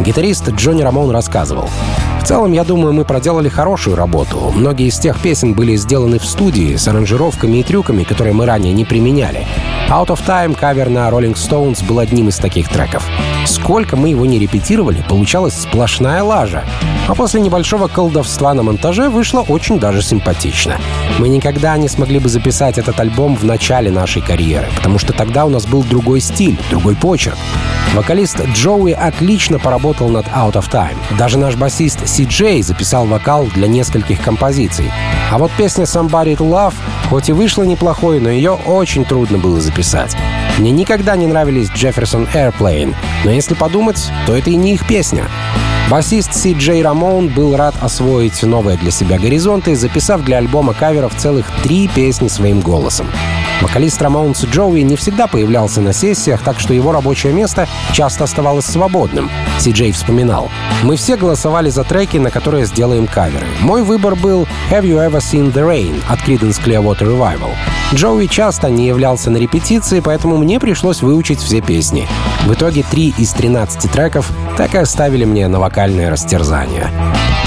Гитарист 0.00 0.48
Джонни 0.52 0.80
Рамон 0.80 1.10
рассказывал. 1.10 1.68
Целом, 2.28 2.52
я 2.52 2.62
думаю, 2.62 2.92
мы 2.92 3.06
проделали 3.06 3.48
хорошую 3.48 3.96
работу. 3.96 4.52
Многие 4.54 4.88
из 4.88 4.98
тех 4.98 5.18
песен 5.18 5.54
были 5.54 5.76
сделаны 5.76 6.18
в 6.18 6.26
студии 6.26 6.76
с 6.76 6.86
аранжировками 6.86 7.56
и 7.56 7.62
трюками, 7.62 8.04
которые 8.04 8.34
мы 8.34 8.44
ранее 8.44 8.74
не 8.74 8.84
применяли. 8.84 9.46
Out 9.88 10.08
of 10.08 10.20
Time, 10.26 10.54
кавер 10.54 10.90
на 10.90 11.08
Rolling 11.08 11.36
Stones, 11.36 11.82
был 11.82 12.00
одним 12.00 12.28
из 12.28 12.36
таких 12.36 12.68
треков. 12.68 13.02
Сколько 13.46 13.96
мы 13.96 14.10
его 14.10 14.26
не 14.26 14.38
репетировали, 14.38 15.02
получалась 15.08 15.54
сплошная 15.54 16.22
лажа. 16.22 16.64
А 17.06 17.14
после 17.14 17.40
небольшого 17.40 17.88
колдовства 17.88 18.52
на 18.52 18.62
монтаже 18.62 19.08
вышло 19.08 19.40
очень 19.40 19.80
даже 19.80 20.02
симпатично. 20.02 20.76
Мы 21.18 21.30
никогда 21.30 21.78
не 21.78 21.88
смогли 21.88 22.18
бы 22.18 22.28
записать 22.28 22.76
этот 22.76 23.00
альбом 23.00 23.36
в 23.36 23.44
начале 23.44 23.90
нашей 23.90 24.20
карьеры, 24.20 24.66
потому 24.76 24.98
что 24.98 25.14
тогда 25.14 25.46
у 25.46 25.48
нас 25.48 25.64
был 25.64 25.82
другой 25.82 26.20
стиль, 26.20 26.60
другой 26.68 26.94
почерк. 26.94 27.38
Вокалист 27.94 28.46
Джоуи 28.52 28.92
отлично 28.92 29.58
поработал 29.58 30.10
над 30.10 30.26
Out 30.26 30.52
of 30.52 30.70
Time. 30.70 30.96
Даже 31.16 31.38
наш 31.38 31.56
басист 31.56 32.06
Си 32.18 32.24
Джей 32.24 32.62
записал 32.62 33.06
вокал 33.06 33.46
для 33.46 33.68
нескольких 33.68 34.20
композиций. 34.20 34.90
А 35.30 35.38
вот 35.38 35.52
песня 35.56 35.84
Somebody 35.84 36.36
to 36.36 36.38
Love, 36.38 36.74
хоть 37.08 37.28
и 37.28 37.32
вышла 37.32 37.62
неплохой, 37.62 38.18
но 38.18 38.28
ее 38.28 38.58
очень 38.66 39.04
трудно 39.04 39.38
было 39.38 39.60
записать. 39.60 40.16
Мне 40.58 40.72
никогда 40.72 41.14
не 41.14 41.28
нравились 41.28 41.70
Jefferson 41.70 42.28
Airplane, 42.34 42.96
но 43.24 43.30
если 43.30 43.54
подумать, 43.54 44.10
то 44.26 44.36
это 44.36 44.50
и 44.50 44.56
не 44.56 44.74
их 44.74 44.84
песня. 44.84 45.26
Басист 45.88 46.34
Си 46.34 46.54
Джей 46.54 46.82
Рамон 46.82 47.28
был 47.28 47.54
рад 47.54 47.76
освоить 47.80 48.42
новые 48.42 48.76
для 48.78 48.90
себя 48.90 49.20
горизонты, 49.20 49.76
записав 49.76 50.24
для 50.24 50.38
альбома 50.38 50.74
каверов 50.74 51.14
целых 51.14 51.46
три 51.62 51.86
песни 51.86 52.26
своим 52.26 52.58
голосом. 52.58 53.06
Вокалист 53.60 54.00
Рамоунс 54.00 54.44
Джоуи 54.44 54.82
не 54.82 54.96
всегда 54.96 55.26
появлялся 55.26 55.80
на 55.80 55.92
сессиях, 55.92 56.42
так 56.42 56.60
что 56.60 56.74
его 56.74 56.92
рабочее 56.92 57.32
место 57.32 57.68
часто 57.92 58.24
оставалось 58.24 58.66
свободным. 58.66 59.30
Си 59.58 59.72
Джей 59.72 59.92
вспоминал. 59.92 60.48
«Мы 60.82 60.96
все 60.96 61.16
голосовали 61.16 61.68
за 61.70 61.84
треки, 61.84 62.18
на 62.18 62.30
которые 62.30 62.66
сделаем 62.66 63.06
каверы. 63.06 63.46
Мой 63.60 63.82
выбор 63.82 64.14
был 64.14 64.46
«Have 64.70 64.84
You 64.84 65.04
Ever 65.08 65.18
Seen 65.18 65.52
The 65.52 65.66
Rain» 65.66 66.00
от 66.08 66.20
Creedence 66.20 66.62
Clearwater 66.62 67.06
Revival. 67.06 67.50
Джоуи 67.94 68.26
часто 68.26 68.68
не 68.68 68.86
являлся 68.86 69.30
на 69.30 69.38
репетиции, 69.38 70.00
поэтому 70.00 70.36
мне 70.36 70.60
пришлось 70.60 71.02
выучить 71.02 71.40
все 71.40 71.60
песни. 71.60 72.06
В 72.44 72.52
итоге 72.52 72.84
три 72.88 73.14
из 73.16 73.32
13 73.32 73.90
треков 73.90 74.30
так 74.56 74.74
и 74.74 74.78
оставили 74.78 75.24
мне 75.24 75.48
на 75.48 75.58
вокальное 75.58 76.10
растерзание. 76.10 76.90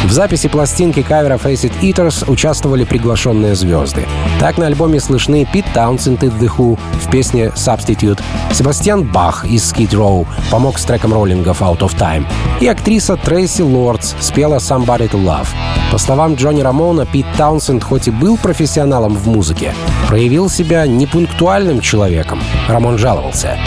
В 0.03 0.11
записи 0.11 0.49
пластинки 0.49 1.03
кавера 1.03 1.35
Face 1.35 1.69
It 1.69 1.73
Eaters 1.81 2.29
участвовали 2.29 2.83
приглашенные 2.83 3.55
звезды. 3.55 4.05
Так 4.39 4.57
на 4.57 4.65
альбоме 4.65 4.99
слышны 4.99 5.45
Пит 5.45 5.65
Таунсенд 5.73 6.23
из 6.23 6.31
The 6.31 6.49
Who 6.57 6.79
в 6.93 7.09
песне 7.09 7.51
Substitute, 7.55 8.19
Себастьян 8.51 9.03
Бах 9.03 9.45
из 9.45 9.71
Skid 9.71 9.91
Row 9.91 10.27
помог 10.49 10.79
с 10.79 10.85
треком 10.85 11.13
роллингов 11.13 11.61
Out 11.61 11.79
of 11.79 11.95
Time, 11.97 12.25
и 12.59 12.67
актриса 12.67 13.15
Трейси 13.15 13.61
Лордс 13.61 14.15
спела 14.19 14.55
Somebody 14.55 15.09
to 15.09 15.23
Love. 15.23 15.47
По 15.91 15.97
словам 15.97 16.35
Джонни 16.35 16.61
Рамона, 16.61 17.05
Пит 17.05 17.27
Таунсенд 17.37 17.83
хоть 17.83 18.07
и 18.07 18.11
был 18.11 18.37
профессионалом 18.37 19.15
в 19.15 19.27
музыке, 19.27 19.73
проявил 20.07 20.49
себя 20.49 20.87
непунктуальным 20.87 21.79
человеком. 21.79 22.41
Рамон 22.67 22.97
жаловался. 22.97 23.57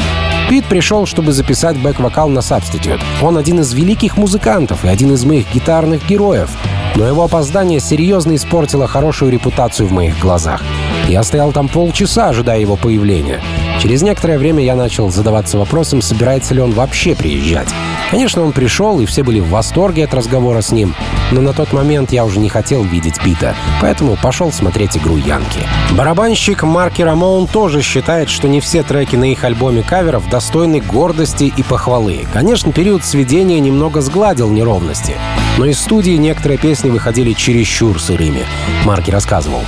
Пит 0.49 0.67
пришел, 0.67 1.07
чтобы 1.07 1.33
записать 1.33 1.77
бэк-вокал 1.77 2.29
на 2.29 2.41
Substitute. 2.41 3.01
Он 3.23 3.39
один 3.39 3.61
из 3.61 3.73
великих 3.73 4.17
музыкантов 4.17 4.85
и 4.85 4.89
один 4.89 5.13
из 5.15 5.25
моих 5.25 5.53
гитарных 5.53 6.07
героев. 6.07 6.51
Но 6.97 7.07
его 7.07 7.25
опоздание 7.25 7.81
серьезно 7.81 8.37
испортило 8.37 8.87
хорошую 8.87 9.33
репутацию 9.33 9.89
в 9.89 9.93
моих 9.93 10.19
глазах. 10.19 10.63
Я 11.09 11.23
стоял 11.23 11.53
там 11.53 11.69
полчаса, 11.69 12.29
ожидая 12.29 12.61
его 12.61 12.77
появления. 12.77 13.41
Через 13.81 14.03
некоторое 14.03 14.39
время 14.39 14.63
я 14.63 14.77
начал 14.77 15.11
задаваться 15.11 15.59
вопросом, 15.59 16.03
собирается 16.03 16.55
ли 16.55 16.61
он 16.61 16.73
вообще 16.73 17.15
приезжать. 17.15 17.69
Конечно, 18.11 18.43
он 18.43 18.53
пришел, 18.53 19.01
и 19.01 19.07
все 19.07 19.23
были 19.23 19.41
в 19.41 19.49
восторге 19.49 20.05
от 20.05 20.15
разговора 20.15 20.61
с 20.61 20.71
ним, 20.71 20.95
но 21.31 21.41
на 21.41 21.53
тот 21.53 21.73
момент 21.73 22.13
я 22.13 22.25
уже 22.25 22.39
не 22.39 22.49
хотел 22.49 22.85
видеть 22.85 23.21
Пита, 23.21 23.55
поэтому 23.81 24.17
пошел 24.17 24.53
смотреть 24.53 24.97
игру 24.97 25.17
Янки. 25.17 25.61
Барабанщик 25.93 26.63
Марки 26.63 27.03
Рамоун 27.03 27.47
тоже 27.47 27.83
считает, 27.83 28.29
что 28.29 28.49
не 28.49 28.61
все 28.61 28.83
треки 28.83 29.17
на 29.17 29.25
их 29.25 29.45
альбоме 29.45 29.83
каверов 29.83 30.29
достойны 30.29 30.81
гордости 30.81 31.53
и 31.57 31.63
похвалы. 31.63 32.27
Конечно, 32.33 32.73
период 32.73 33.05
сведения 33.05 33.61
немного 33.61 34.01
сгладил 34.01 34.51
неровности, 34.51 35.17
но 35.59 35.67
из 35.67 35.79
студии 35.79 36.17
некоторые 36.17 36.59
песни 36.59 36.91
выходили 36.91 37.33
чересчур 37.33 38.01
сырыми. 38.01 38.45
Марки 38.85 39.11
рассказывал. 39.11 39.63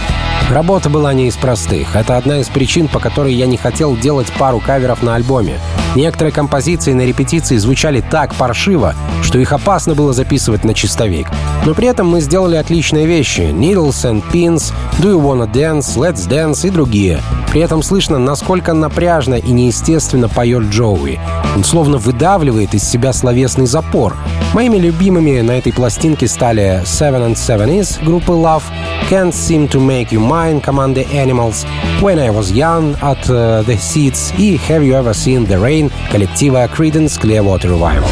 Работа 0.50 0.88
была 0.88 1.12
не 1.12 1.26
из 1.26 1.36
простых. 1.36 1.96
Это 1.96 2.16
одна 2.16 2.38
из 2.38 2.48
причин, 2.48 2.86
по 2.86 3.00
которой 3.00 3.34
я 3.34 3.46
не 3.46 3.56
хотел 3.56 3.96
делать 3.96 4.32
пару 4.38 4.60
каверов 4.60 5.02
на 5.02 5.16
альбоме. 5.16 5.58
Некоторые 5.96 6.32
композиции 6.32 6.92
на 6.92 7.02
репетиции 7.02 7.56
звучали 7.56 8.00
так 8.00 8.34
паршиво, 8.34 8.94
что 9.22 9.38
их 9.38 9.52
опасно 9.52 9.94
было 9.94 10.12
записывать 10.12 10.62
на 10.62 10.72
чистовик. 10.72 11.26
Но 11.64 11.74
при 11.74 11.88
этом 11.88 12.06
мы 12.06 12.20
сделали 12.20 12.56
отличные 12.56 13.06
вещи. 13.06 13.40
Needles 13.40 14.04
and 14.04 14.22
Pins, 14.32 14.72
Do 15.00 15.12
You 15.12 15.20
Wanna 15.20 15.50
Dance, 15.50 15.96
Let's 15.96 16.28
Dance 16.28 16.66
и 16.66 16.70
другие. 16.70 17.20
При 17.50 17.60
этом 17.60 17.82
слышно, 17.82 18.18
насколько 18.18 18.72
напряжно 18.72 19.34
и 19.34 19.50
неестественно 19.50 20.28
поет 20.28 20.64
Джоуи. 20.64 21.18
Он 21.56 21.64
словно 21.64 21.96
выдавливает 21.98 22.74
из 22.74 22.84
себя 22.88 23.12
словесный 23.12 23.66
запор. 23.66 24.14
Моими 24.54 24.76
любимыми 24.76 25.40
на 25.40 25.52
этой 25.52 25.72
пластинке 25.72 26.28
стали 26.28 26.82
Seven 26.84 27.28
and 27.28 27.34
Seven 27.34 27.80
Is 27.80 28.04
группы 28.04 28.32
Love, 28.32 28.62
Can't 29.10 29.32
Seem 29.32 29.68
to 29.68 29.80
Make 29.80 30.10
You 30.10 30.20
Mine 30.20 30.60
команды 30.60 31.06
Animals, 31.12 31.66
When 32.00 32.18
I 32.18 32.28
Was 32.28 32.52
Young 32.52 32.96
от 33.00 33.28
э, 33.28 33.64
The 33.66 33.78
Seeds 33.78 34.34
и 34.38 34.60
Have 34.68 34.82
You 34.82 35.02
Ever 35.02 35.12
Seen 35.12 35.48
The 35.48 35.60
Rain 35.60 35.90
коллектива 36.12 36.66
Creedence 36.66 37.18
Clearwater 37.20 37.70
Revival. 37.70 38.06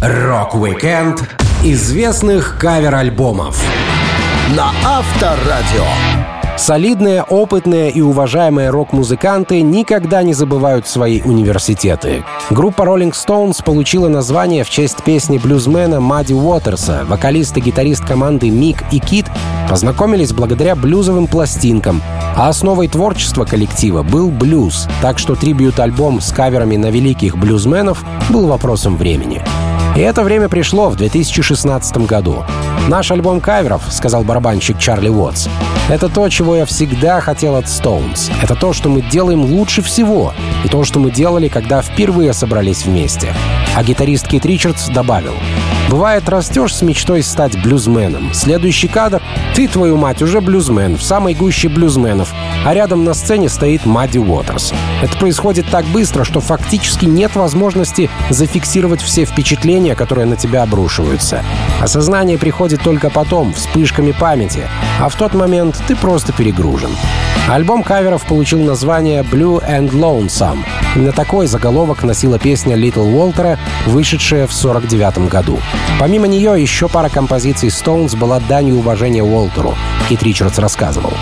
Рок-викенд 0.00 1.22
известных 1.64 2.58
кавер-альбомов 2.58 3.58
на 4.54 4.70
Авторадио. 4.84 6.23
Солидные, 6.56 7.24
опытные 7.24 7.90
и 7.90 8.00
уважаемые 8.00 8.70
рок-музыканты 8.70 9.60
никогда 9.60 10.22
не 10.22 10.34
забывают 10.34 10.86
свои 10.86 11.20
университеты. 11.20 12.24
Группа 12.48 12.82
Rolling 12.82 13.12
Stones 13.12 13.62
получила 13.62 14.08
название 14.08 14.62
в 14.62 14.70
честь 14.70 15.02
песни 15.02 15.38
блюзмена 15.38 16.00
Мадди 16.00 16.32
Уотерса. 16.32 17.04
Вокалист 17.08 17.56
и 17.56 17.60
гитарист 17.60 18.04
команды 18.04 18.50
Мик 18.50 18.84
и 18.92 19.00
Кит 19.00 19.26
познакомились 19.68 20.32
благодаря 20.32 20.76
блюзовым 20.76 21.26
пластинкам, 21.26 22.00
а 22.36 22.48
основой 22.48 22.86
творчества 22.86 23.44
коллектива 23.44 24.04
был 24.04 24.30
блюз, 24.30 24.86
так 25.02 25.18
что 25.18 25.34
трибют-альбом 25.34 26.20
с 26.20 26.30
каверами 26.32 26.76
на 26.76 26.86
великих 26.86 27.36
блюзменов 27.36 28.04
был 28.30 28.46
вопросом 28.46 28.96
времени. 28.96 29.42
И 29.96 30.00
это 30.00 30.22
время 30.22 30.48
пришло 30.48 30.88
в 30.88 30.96
2016 30.96 31.96
году. 32.06 32.44
«Наш 32.88 33.10
альбом 33.10 33.40
каверов»,— 33.40 33.82
сказал 33.90 34.24
барабанщик 34.24 34.78
Чарли 34.78 35.08
Уотс,— 35.08 35.48
«это 35.88 36.10
то, 36.10 36.28
чего 36.28 36.54
я 36.54 36.66
всегда 36.66 37.20
хотел 37.20 37.56
от 37.56 37.64
Stones. 37.64 38.30
Это 38.42 38.54
то, 38.54 38.74
что 38.74 38.90
мы 38.90 39.00
делаем 39.00 39.42
лучше 39.42 39.80
всего, 39.80 40.34
и 40.64 40.68
то, 40.68 40.84
что 40.84 40.98
мы 40.98 41.10
делали, 41.10 41.48
когда 41.48 41.80
впервые 41.80 42.34
собрались 42.34 42.84
вместе». 42.84 43.34
А 43.74 43.82
гитарист 43.82 44.28
Кит 44.28 44.44
Ричардс 44.44 44.88
добавил, 44.88 45.34
Бывает, 45.90 46.28
растешь 46.28 46.74
с 46.74 46.82
мечтой 46.82 47.22
стать 47.22 47.60
блюзменом. 47.62 48.32
Следующий 48.34 48.88
кадр— 48.88 49.22
ты, 49.54 49.68
твою 49.68 49.96
мать, 49.96 50.22
уже 50.22 50.40
блюзмен, 50.40 50.96
в 50.96 51.02
самой 51.02 51.34
гуще 51.34 51.68
блюзменов, 51.68 52.32
а 52.64 52.74
рядом 52.74 53.04
на 53.04 53.14
сцене 53.14 53.48
стоит 53.48 53.86
Мадди 53.86 54.18
Уотерс. 54.18 54.72
Это 55.02 55.16
происходит 55.18 55.66
так 55.70 55.84
быстро, 55.86 56.24
что 56.24 56.40
фактически 56.40 57.04
нет 57.04 57.36
возможности 57.36 58.10
зафиксировать 58.30 59.02
все 59.02 59.24
впечатления, 59.24 59.94
которые 59.94 60.26
на 60.26 60.36
тебя 60.36 60.62
обрушиваются. 60.62 61.44
Осознание 61.80 62.38
приходит 62.38 62.82
только 62.82 63.10
потом, 63.10 63.52
вспышками 63.52 64.12
памяти, 64.12 64.68
а 65.00 65.08
в 65.08 65.14
тот 65.14 65.34
момент 65.34 65.80
ты 65.86 65.94
просто 65.94 66.32
перегружен. 66.32 66.90
Альбом 67.48 67.82
каверов 67.82 68.24
получил 68.24 68.60
название 68.60 69.22
«Blue 69.22 69.62
and 69.68 69.90
Lonesome». 69.90 70.64
Именно 70.96 71.12
такой 71.12 71.46
заголовок 71.46 72.02
носила 72.02 72.38
песня 72.38 72.74
Little 72.74 73.12
Уолтера, 73.12 73.58
вышедшая 73.86 74.46
в 74.46 74.56
1949 74.56 75.28
году. 75.28 75.58
Помимо 75.98 76.26
нее, 76.26 76.60
еще 76.60 76.88
пара 76.88 77.08
композиций 77.08 77.68
Stones 77.68 78.16
была 78.16 78.40
данью 78.40 78.76
уважения 78.76 79.22
Уолтеру, 79.22 79.74
Кит 80.08 80.22
Ричардс 80.22 80.58
рассказывал. 80.58 81.12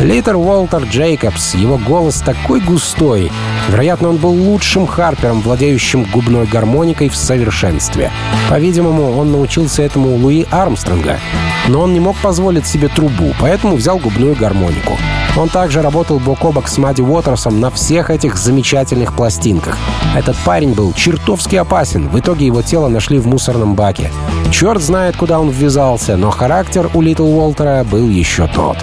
Литер 0.00 0.36
Уолтер 0.36 0.84
Джейкобс, 0.84 1.54
его 1.54 1.76
голос 1.76 2.20
такой 2.20 2.60
густой. 2.60 3.32
Вероятно, 3.68 4.10
он 4.10 4.16
был 4.16 4.30
лучшим 4.30 4.86
харпером, 4.86 5.40
владеющим 5.40 6.04
губной 6.04 6.46
гармоникой 6.46 7.08
в 7.08 7.16
совершенстве. 7.16 8.12
По-видимому, 8.48 9.18
он 9.18 9.32
научился 9.32 9.82
этому 9.82 10.14
у 10.14 10.16
Луи 10.16 10.46
Армстронга. 10.50 11.18
Но 11.66 11.80
он 11.80 11.92
не 11.92 12.00
мог 12.00 12.16
позволить 12.18 12.66
себе 12.66 12.88
трубу, 12.88 13.34
поэтому 13.40 13.76
взял 13.76 13.98
губную 13.98 14.36
гармонику. 14.36 14.96
Он 15.38 15.48
также 15.48 15.82
работал 15.82 16.18
бок 16.18 16.44
о 16.44 16.50
бок 16.50 16.66
с 16.66 16.78
Мадди 16.78 17.00
Уотерсом 17.00 17.60
на 17.60 17.70
всех 17.70 18.10
этих 18.10 18.36
замечательных 18.36 19.14
пластинках. 19.14 19.78
Этот 20.16 20.36
парень 20.38 20.74
был 20.74 20.92
чертовски 20.92 21.54
опасен. 21.54 22.08
В 22.08 22.18
итоге 22.18 22.46
его 22.46 22.60
тело 22.60 22.88
нашли 22.88 23.20
в 23.20 23.28
мусорном 23.28 23.76
баке. 23.76 24.10
Черт 24.50 24.82
знает, 24.82 25.16
куда 25.16 25.38
он 25.38 25.50
ввязался, 25.50 26.16
но 26.16 26.30
характер 26.30 26.90
у 26.92 27.00
Литл 27.02 27.24
Уолтера 27.24 27.84
был 27.84 28.08
еще 28.08 28.48
тот. 28.48 28.78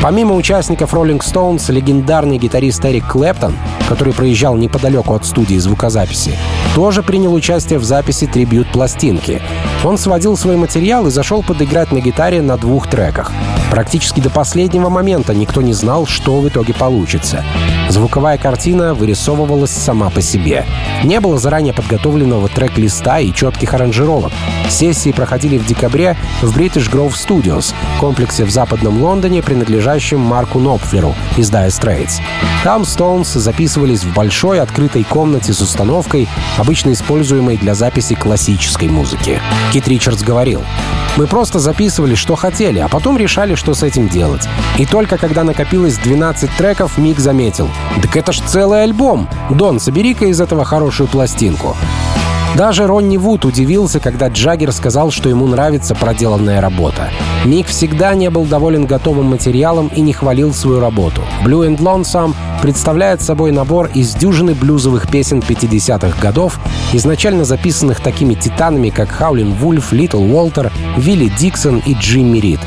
Помимо 0.00 0.36
участников 0.36 0.94
Rolling 0.94 1.20
Stones, 1.20 1.70
легендарный 1.72 2.38
гитарист 2.38 2.84
Эрик 2.84 3.08
Клэптон, 3.08 3.54
который 3.88 4.12
проезжал 4.12 4.56
неподалеку 4.56 5.14
от 5.14 5.26
студии 5.26 5.56
звукозаписи, 5.56 6.38
тоже 6.80 7.02
принял 7.02 7.34
участие 7.34 7.78
в 7.78 7.84
записи 7.84 8.26
трибют-пластинки. 8.26 9.42
Он 9.84 9.98
сводил 9.98 10.34
свой 10.34 10.56
материал 10.56 11.06
и 11.06 11.10
зашел 11.10 11.42
подыграть 11.42 11.92
на 11.92 12.00
гитаре 12.00 12.40
на 12.40 12.56
двух 12.56 12.88
треках. 12.88 13.32
Практически 13.70 14.20
до 14.20 14.30
последнего 14.30 14.88
момента 14.88 15.34
никто 15.34 15.60
не 15.60 15.74
знал, 15.74 16.06
что 16.06 16.40
в 16.40 16.48
итоге 16.48 16.72
получится. 16.72 17.44
Звуковая 17.90 18.38
картина 18.38 18.94
вырисовывалась 18.94 19.70
сама 19.70 20.10
по 20.10 20.22
себе. 20.22 20.64
Не 21.04 21.20
было 21.20 21.38
заранее 21.38 21.74
подготовленного 21.74 22.48
трек-листа 22.48 23.20
и 23.20 23.32
четких 23.32 23.74
аранжировок. 23.74 24.32
Сессии 24.68 25.12
проходили 25.12 25.58
в 25.58 25.66
декабре 25.66 26.16
в 26.40 26.56
British 26.56 26.90
Grove 26.90 27.12
Studios, 27.12 27.74
комплексе 28.00 28.44
в 28.44 28.50
западном 28.50 29.02
Лондоне, 29.02 29.42
принадлежащем 29.42 30.20
Марку 30.20 30.58
Нопфлеру 30.58 31.14
из 31.36 31.50
Dire 31.50 31.68
Straits. 31.68 32.20
Там 32.64 32.82
Stones 32.82 33.38
записывались 33.38 34.04
в 34.04 34.14
большой 34.14 34.60
открытой 34.60 35.04
комнате 35.04 35.52
с 35.52 35.60
установкой, 35.60 36.28
обычно 36.70 36.92
используемой 36.92 37.56
для 37.56 37.74
записи 37.74 38.14
классической 38.14 38.86
музыки. 38.86 39.40
Кит 39.72 39.88
Ричардс 39.88 40.22
говорил, 40.22 40.62
«Мы 41.16 41.26
просто 41.26 41.58
записывали, 41.58 42.14
что 42.14 42.36
хотели, 42.36 42.78
а 42.78 42.86
потом 42.86 43.18
решали, 43.18 43.56
что 43.56 43.74
с 43.74 43.82
этим 43.82 44.08
делать. 44.08 44.46
И 44.78 44.86
только 44.86 45.18
когда 45.18 45.42
накопилось 45.42 45.98
12 45.98 46.48
треков, 46.56 46.96
Мик 46.96 47.18
заметил, 47.18 47.68
«Так 48.00 48.16
это 48.16 48.30
ж 48.30 48.38
целый 48.46 48.84
альбом! 48.84 49.28
Дон, 49.50 49.80
собери-ка 49.80 50.26
из 50.26 50.40
этого 50.40 50.64
хорошую 50.64 51.08
пластинку». 51.08 51.76
Даже 52.56 52.86
Ронни 52.86 53.16
Вуд 53.16 53.44
удивился, 53.44 54.00
когда 54.00 54.28
Джаггер 54.28 54.72
сказал, 54.72 55.10
что 55.10 55.28
ему 55.28 55.46
нравится 55.46 55.94
проделанная 55.94 56.60
работа. 56.60 57.08
Мик 57.44 57.68
всегда 57.68 58.14
не 58.14 58.28
был 58.28 58.44
доволен 58.44 58.86
готовым 58.86 59.26
материалом 59.26 59.90
и 59.94 60.00
не 60.00 60.12
хвалил 60.12 60.52
свою 60.52 60.80
работу. 60.80 61.22
Blue 61.44 61.66
and 61.66 61.78
Lonesome 61.78 62.34
представляет 62.60 63.22
собой 63.22 63.52
набор 63.52 63.88
из 63.94 64.14
дюжины 64.14 64.54
блюзовых 64.54 65.08
песен 65.10 65.38
50-х 65.38 66.20
годов, 66.20 66.58
изначально 66.92 67.44
записанных 67.44 68.00
такими 68.00 68.34
титанами, 68.34 68.90
как 68.90 69.10
Хаулин 69.10 69.54
Вульф, 69.54 69.92
Литл 69.92 70.20
Уолтер, 70.20 70.70
Вилли 70.96 71.32
Диксон 71.38 71.82
и 71.86 71.94
Джимми 71.94 72.38
Рид. 72.38 72.60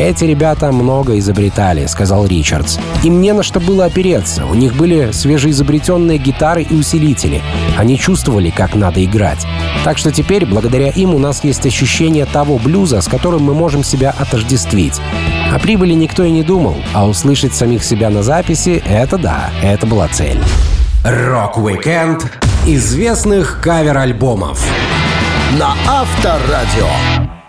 «Эти 0.00 0.24
ребята 0.24 0.72
много 0.72 1.18
изобретали»,— 1.18 1.84
сказал 1.86 2.24
Ричардс. 2.24 2.78
«Им 3.04 3.20
не 3.20 3.34
на 3.34 3.42
что 3.42 3.60
было 3.60 3.84
опереться. 3.84 4.46
У 4.46 4.54
них 4.54 4.74
были 4.74 5.12
свежеизобретенные 5.12 6.16
гитары 6.16 6.62
и 6.62 6.74
усилители. 6.74 7.42
Они 7.76 7.98
чувствовали, 7.98 8.48
как 8.48 8.74
надо 8.74 9.04
играть. 9.04 9.46
Так 9.84 9.98
что 9.98 10.10
теперь, 10.10 10.46
благодаря 10.46 10.88
им, 10.88 11.14
у 11.14 11.18
нас 11.18 11.44
есть 11.44 11.66
ощущение 11.66 12.24
того 12.24 12.56
блюза, 12.56 13.02
с 13.02 13.08
которым 13.08 13.42
мы 13.42 13.52
можем 13.52 13.84
себя 13.84 14.14
отождествить. 14.18 14.98
О 15.52 15.58
прибыли 15.58 15.92
никто 15.92 16.24
и 16.24 16.30
не 16.30 16.42
думал, 16.42 16.76
а 16.94 17.06
услышать 17.06 17.54
самих 17.54 17.84
себя 17.84 18.08
на 18.08 18.22
записи— 18.22 18.82
это 18.88 19.18
да, 19.18 19.50
это 19.62 19.86
была 19.86 20.08
цель». 20.08 20.40
Рок-викенд 21.04 22.24
известных 22.66 23.60
кавер-альбомов 23.62 24.66
на 25.58 25.74
Авторадио. 25.86 27.39